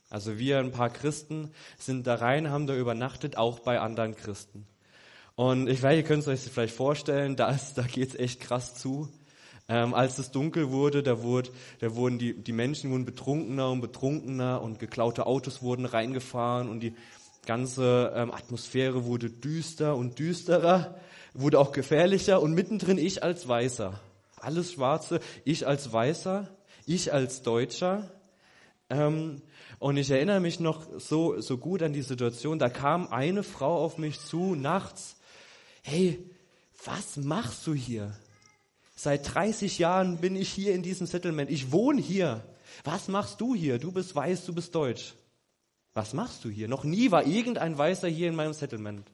Also 0.09 0.39
wir, 0.39 0.61
ein 0.61 0.71
paar 0.71 0.91
Christen, 0.91 1.51
sind 1.77 2.07
da 2.07 2.15
rein, 2.15 2.51
haben 2.51 2.67
da 2.69 2.77
übernachtet, 2.77 3.37
auch 3.37 3.59
bei 3.59 3.81
anderen 3.81 4.15
Christen. 4.15 4.67
Und 5.35 5.69
ich 5.69 5.83
weiß, 5.83 5.97
ihr 5.97 6.05
könnt 6.05 6.23
es 6.23 6.29
euch 6.29 6.41
vielleicht 6.41 6.77
vorstellen, 6.77 7.35
da, 7.35 7.51
ist, 7.51 7.75
da 7.75 7.83
geht's 7.83 8.15
echt 8.15 8.41
krass 8.41 8.77
zu. 8.77 9.09
Ähm, 9.69 9.95
als 9.95 10.19
es 10.19 10.31
dunkel 10.31 10.71
wurde, 10.71 11.03
da, 11.03 11.23
wurde, 11.23 11.51
da 11.81 11.95
wurden 11.95 12.19
die, 12.19 12.35
die 12.35 12.53
Menschen 12.53 12.91
wurden 12.91 13.05
betrunkener 13.05 13.71
und 13.71 13.81
betrunkener 13.81 14.61
und 14.61 14.79
geklaute 14.79 15.27
Autos 15.27 15.63
wurden 15.63 15.87
reingefahren 15.87 16.69
und 16.69 16.81
die 16.81 16.95
ganze 17.47 18.13
ähm, 18.15 18.31
Atmosphäre 18.31 19.05
wurde 19.05 19.31
düster 19.31 19.97
und 19.97 20.19
düsterer, 20.19 20.97
wurde 21.33 21.59
auch 21.59 21.73
gefährlicher 21.73 22.43
und 22.43 22.53
mittendrin 22.55 22.99
ich 22.99 23.23
als 23.23 23.49
Weißer. 23.49 23.99
Alles 24.37 24.73
Schwarze, 24.73 25.21
ich 25.45 25.67
als 25.67 25.93
Weißer, 25.93 26.49
ich 26.85 27.13
als 27.13 27.43
Deutscher. 27.43 28.11
Ähm, 28.91 29.41
und 29.79 29.97
ich 29.97 30.11
erinnere 30.11 30.41
mich 30.41 30.61
noch 30.61 30.87
so, 30.99 31.41
so 31.41 31.57
gut 31.57 31.83
an 31.83 31.93
die 31.93 32.03
Situation, 32.03 32.59
da 32.59 32.69
kam 32.69 33.09
eine 33.09 33.43
Frau 33.43 33.83
auf 33.83 33.97
mich 33.99 34.21
zu 34.21 34.55
nachts 34.55 35.17
hey, 35.85 36.19
was 36.85 37.19
machst 37.19 37.67
du 37.67 37.75
hier? 37.75 38.17
Seit 38.95 39.35
30 39.35 39.79
Jahren 39.79 40.19
bin 40.19 40.37
ich 40.37 40.51
hier 40.51 40.75
in 40.75 40.83
diesem 40.83 41.07
Settlement. 41.07 41.51
Ich 41.51 41.73
wohne 41.73 42.01
hier. 42.01 42.45
Was 42.85 43.09
machst 43.09 43.41
du 43.41 43.55
hier? 43.55 43.79
Du 43.79 43.93
bist 43.93 44.15
weiß, 44.15 44.47
du 44.47 44.55
bist 44.55 44.75
deutsch. 44.75 45.15
Was 45.95 46.13
machst 46.13 46.45
du 46.45 46.49
hier? 46.49 46.69
Noch 46.69 46.85
nie 46.85 47.11
war 47.11 47.27
irgendein 47.27 47.77
Weißer 47.77 48.09
hier 48.09 48.29
in 48.29 48.35
meinem 48.35 48.53
Settlement. 48.53 49.07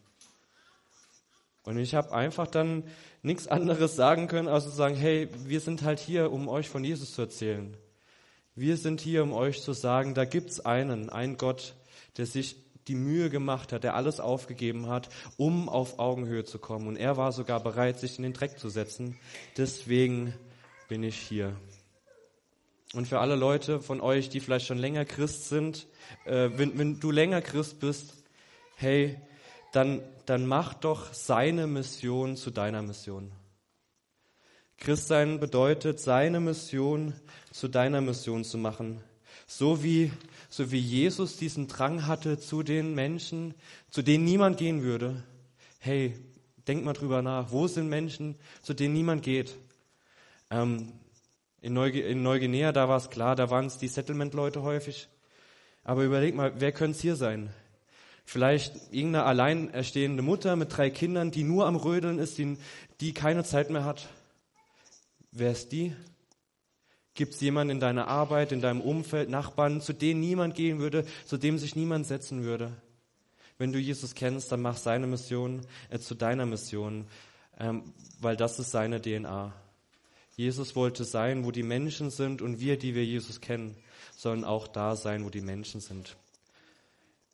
Und 1.63 1.79
ich 1.79 1.95
habe 1.95 2.13
einfach 2.13 2.47
dann 2.47 2.85
nichts 3.23 3.47
anderes 3.47 3.97
sagen 3.97 4.29
können, 4.29 4.49
als 4.49 4.65
zu 4.65 4.71
sagen, 4.71 4.97
hey, 4.97 5.29
wir 5.45 5.61
sind 5.61 5.83
halt 5.83 6.01
hier, 6.01 6.33
um 6.33 6.49
euch 6.49 6.69
von 6.69 6.85
Jesus 6.85 7.13
zu 7.13 7.23
erzählen. 7.23 7.77
Wir 8.55 8.77
sind 8.77 9.01
hier, 9.01 9.23
um 9.23 9.33
euch 9.33 9.63
zu 9.63 9.73
sagen, 9.73 10.15
da 10.15 10.25
gibt's 10.25 10.61
einen, 10.61 11.11
einen 11.11 11.37
Gott, 11.37 11.75
der 12.17 12.27
sich 12.27 12.57
die 12.91 12.97
Mühe 12.97 13.31
gemacht 13.31 13.73
hat, 13.73 13.85
der 13.85 13.95
alles 13.95 14.19
aufgegeben 14.19 14.89
hat, 14.89 15.11
um 15.37 15.69
auf 15.69 16.01
Augenhöhe 16.01 16.45
zu 16.45 16.59
kommen. 16.59 16.89
Und 16.89 16.97
er 16.97 17.17
war 17.17 17.31
sogar 17.31 17.61
bereit, 17.61 18.01
sich 18.01 18.19
in 18.19 18.25
den 18.25 18.33
Dreck 18.33 18.59
zu 18.59 18.69
setzen. 18.69 19.17
Deswegen 19.57 20.35
bin 20.89 21.05
ich 21.05 21.17
hier. 21.17 21.55
Und 22.93 23.07
für 23.07 23.21
alle 23.21 23.37
Leute 23.37 23.81
von 23.81 24.01
euch, 24.01 24.29
die 24.29 24.41
vielleicht 24.41 24.67
schon 24.67 24.79
länger 24.79 25.05
Christ 25.05 25.49
sind, 25.49 25.87
äh, 26.25 26.51
wenn, 26.57 26.77
wenn 26.81 26.99
du 26.99 27.13
länger 27.13 27.43
Christ 27.43 27.79
bist, 27.79 28.25
hey, 28.75 29.17
dann, 29.71 30.03
dann 30.27 30.45
mach 30.47 30.75
doch 30.75 31.13
seine 31.13 31.69
Mission 31.69 32.37
zu 32.37 32.51
deiner 32.51 32.83
Mission. 32.83 33.31
Christsein 34.79 35.39
bedeutet, 35.39 36.01
seine 36.01 36.41
Mission 36.41 37.15
zu 37.53 37.69
deiner 37.69 38.01
Mission 38.01 38.43
zu 38.43 38.59
machen. 38.59 39.01
So 39.53 39.83
wie 39.83 40.13
so 40.49 40.71
wie 40.71 40.79
Jesus 40.79 41.37
diesen 41.37 41.67
Drang 41.67 42.07
hatte 42.07 42.39
zu 42.39 42.63
den 42.63 42.95
Menschen, 42.95 43.55
zu 43.91 44.01
denen 44.01 44.25
niemand 44.25 44.59
gehen 44.59 44.83
würde. 44.83 45.25
Hey, 45.81 46.15
denk 46.69 46.85
mal 46.85 46.93
drüber 46.93 47.21
nach. 47.21 47.51
Wo 47.51 47.67
sind 47.67 47.89
Menschen, 47.89 48.37
zu 48.63 48.75
denen 48.75 48.95
niemand 48.95 49.25
geht? 49.25 49.57
Ähm, 50.51 50.93
in, 51.61 51.73
Neuge 51.73 52.01
in 52.01 52.23
Neuguinea, 52.23 52.71
da 52.71 52.89
war 52.89 52.97
es 52.97 53.11
klar, 53.11 53.35
da 53.35 53.51
waren 53.51 53.67
es 53.67 53.77
die 53.77 53.89
Settlement-Leute 53.89 54.63
häufig. 54.63 55.09
Aber 55.83 56.05
überleg 56.05 56.37
mal, 56.37 56.53
wer 56.61 56.71
könnte 56.71 56.97
es 56.97 57.03
hier 57.03 57.17
sein? 57.17 57.51
Vielleicht 58.25 58.93
irgendeine 58.93 59.25
alleinerstehende 59.25 60.23
Mutter 60.23 60.55
mit 60.55 60.77
drei 60.77 60.91
Kindern, 60.91 61.33
die 61.33 61.43
nur 61.43 61.67
am 61.67 61.75
Rödeln 61.75 62.21
ist, 62.21 62.39
die, 62.39 62.57
die 63.01 63.15
keine 63.15 63.43
Zeit 63.43 63.71
mehr 63.71 63.85
hat. 63.85 64.09
Wer 65.33 65.51
ist 65.51 65.73
die? 65.73 65.93
Gibt 67.21 67.35
es 67.35 67.41
jemanden 67.43 67.73
in 67.73 67.81
deiner 67.81 68.09
Arbeit, 68.09 68.51
in 68.51 68.63
deinem 68.63 68.81
Umfeld, 68.81 69.29
Nachbarn, 69.29 69.83
zu 69.83 69.93
denen 69.93 70.21
niemand 70.21 70.55
gehen 70.55 70.79
würde, 70.79 71.05
zu 71.27 71.37
dem 71.37 71.59
sich 71.59 71.77
niemand 71.77 72.07
setzen 72.07 72.45
würde? 72.45 72.73
Wenn 73.59 73.75
du 73.75 73.79
Jesus 73.79 74.15
kennst, 74.15 74.51
dann 74.51 74.63
mach 74.63 74.79
seine 74.79 75.07
Mission 75.07 75.61
äh, 75.91 75.99
zu 75.99 76.15
deiner 76.15 76.47
Mission, 76.47 77.05
ähm, 77.59 77.93
weil 78.21 78.39
das 78.39 78.59
ist 78.59 78.71
seine 78.71 79.03
DNA. 79.03 79.53
Jesus 80.35 80.75
wollte 80.77 81.05
sein, 81.05 81.45
wo 81.45 81.51
die 81.51 81.63
Menschen 81.63 82.09
sind 82.09 82.41
und 82.41 82.59
wir, 82.59 82.79
die 82.79 82.95
wir 82.95 83.05
Jesus 83.05 83.43
kennen, 83.43 83.77
sollen 84.17 84.43
auch 84.43 84.67
da 84.67 84.97
sein, 84.97 85.23
wo 85.23 85.29
die 85.29 85.43
Menschen 85.43 85.83
sind. 85.83 86.17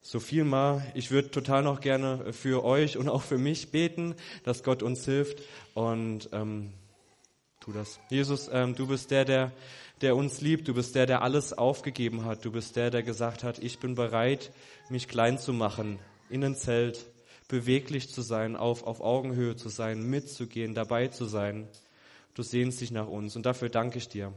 So 0.02 0.18
viel 0.18 0.42
mal, 0.42 0.84
ich 0.94 1.12
würde 1.12 1.30
total 1.30 1.62
noch 1.62 1.80
gerne 1.80 2.32
für 2.32 2.64
euch 2.64 2.96
und 2.96 3.08
auch 3.08 3.22
für 3.22 3.38
mich 3.38 3.70
beten, 3.70 4.16
dass 4.42 4.64
Gott 4.64 4.82
uns 4.82 5.04
hilft 5.04 5.42
und 5.74 6.28
ähm, 6.32 6.72
tu 7.66 7.72
das. 7.72 7.98
Jesus, 8.10 8.48
ähm, 8.52 8.76
du 8.76 8.86
bist 8.86 9.10
der, 9.10 9.24
der, 9.24 9.52
der 10.00 10.14
uns 10.14 10.40
liebt. 10.40 10.68
Du 10.68 10.74
bist 10.74 10.94
der, 10.94 11.06
der 11.06 11.22
alles 11.22 11.52
aufgegeben 11.52 12.24
hat. 12.24 12.44
Du 12.44 12.52
bist 12.52 12.76
der, 12.76 12.90
der 12.90 13.02
gesagt 13.02 13.42
hat, 13.42 13.58
ich 13.58 13.80
bin 13.80 13.96
bereit, 13.96 14.52
mich 14.88 15.08
klein 15.08 15.38
zu 15.38 15.52
machen, 15.52 15.98
in 16.30 16.44
ein 16.44 16.54
Zelt, 16.54 17.06
beweglich 17.48 18.12
zu 18.12 18.22
sein, 18.22 18.54
auf, 18.54 18.84
auf 18.84 19.00
Augenhöhe 19.00 19.56
zu 19.56 19.68
sein, 19.68 20.02
mitzugehen, 20.02 20.74
dabei 20.74 21.08
zu 21.08 21.24
sein. 21.24 21.68
Du 22.34 22.42
sehnst 22.44 22.80
dich 22.80 22.92
nach 22.92 23.08
uns 23.08 23.34
und 23.34 23.46
dafür 23.46 23.68
danke 23.68 23.98
ich 23.98 24.08
dir. 24.08 24.32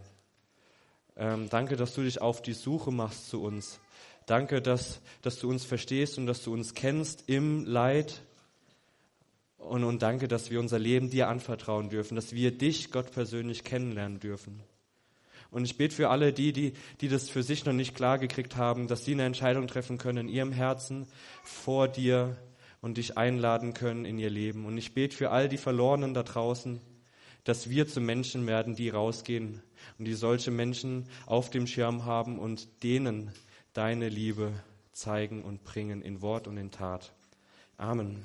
Ähm, 1.15 1.49
danke, 1.49 1.75
dass 1.75 1.93
du 1.93 2.01
dich 2.01 2.21
auf 2.21 2.41
die 2.41 2.53
Suche 2.53 2.91
machst 2.91 3.29
zu 3.29 3.43
uns. 3.43 3.79
Danke, 4.25 4.59
dass, 4.59 5.01
dass 5.21 5.37
du 5.37 5.49
uns 5.49 5.65
verstehst 5.65 6.17
und 6.17 6.25
dass 6.25 6.43
du 6.43 6.51
uns 6.51 6.73
kennst 6.73 7.25
im 7.27 7.65
Leid, 7.65 8.21
und, 9.59 9.83
und 9.83 10.01
danke, 10.01 10.27
dass 10.27 10.49
wir 10.49 10.59
unser 10.59 10.79
Leben 10.79 11.09
dir 11.09 11.27
anvertrauen 11.27 11.89
dürfen, 11.89 12.15
dass 12.15 12.33
wir 12.33 12.51
dich, 12.51 12.91
Gott 12.91 13.11
persönlich, 13.11 13.63
kennenlernen 13.63 14.19
dürfen. 14.19 14.63
Und 15.51 15.65
ich 15.65 15.77
bete 15.77 15.95
für 15.95 16.09
alle 16.09 16.31
die, 16.31 16.53
die, 16.53 16.73
die 17.01 17.09
das 17.09 17.29
für 17.29 17.43
sich 17.43 17.65
noch 17.65 17.73
nicht 17.73 17.95
klar 17.95 18.19
gekriegt 18.19 18.55
haben, 18.55 18.87
dass 18.87 19.05
sie 19.05 19.13
eine 19.13 19.25
Entscheidung 19.25 19.67
treffen 19.67 19.97
können 19.97 20.27
in 20.27 20.33
ihrem 20.33 20.51
Herzen 20.51 21.07
vor 21.43 21.87
dir 21.87 22.37
und 22.81 22.97
dich 22.97 23.17
einladen 23.17 23.73
können 23.73 24.05
in 24.05 24.19
ihr 24.19 24.29
Leben. 24.29 24.65
Und 24.65 24.77
ich 24.77 24.93
bete 24.93 25.15
für 25.15 25.31
all 25.31 25.49
die 25.49 25.57
Verlorenen 25.57 26.13
da 26.13 26.23
draußen, 26.23 26.79
dass 27.43 27.69
wir 27.69 27.87
zu 27.87 27.99
Menschen 27.99 28.45
werden, 28.47 28.75
die 28.75 28.89
rausgehen 28.89 29.61
und 29.97 30.05
die 30.05 30.13
solche 30.13 30.51
Menschen 30.51 31.07
auf 31.25 31.49
dem 31.49 31.67
Schirm 31.67 32.05
haben 32.05 32.37
und 32.37 32.83
denen 32.83 33.31
deine 33.73 34.07
Liebe 34.07 34.53
zeigen 34.91 35.43
und 35.43 35.63
bringen 35.63 36.01
in 36.01 36.21
Wort 36.21 36.47
und 36.47 36.57
in 36.57 36.71
Tat. 36.71 37.13
Amen. 37.77 38.23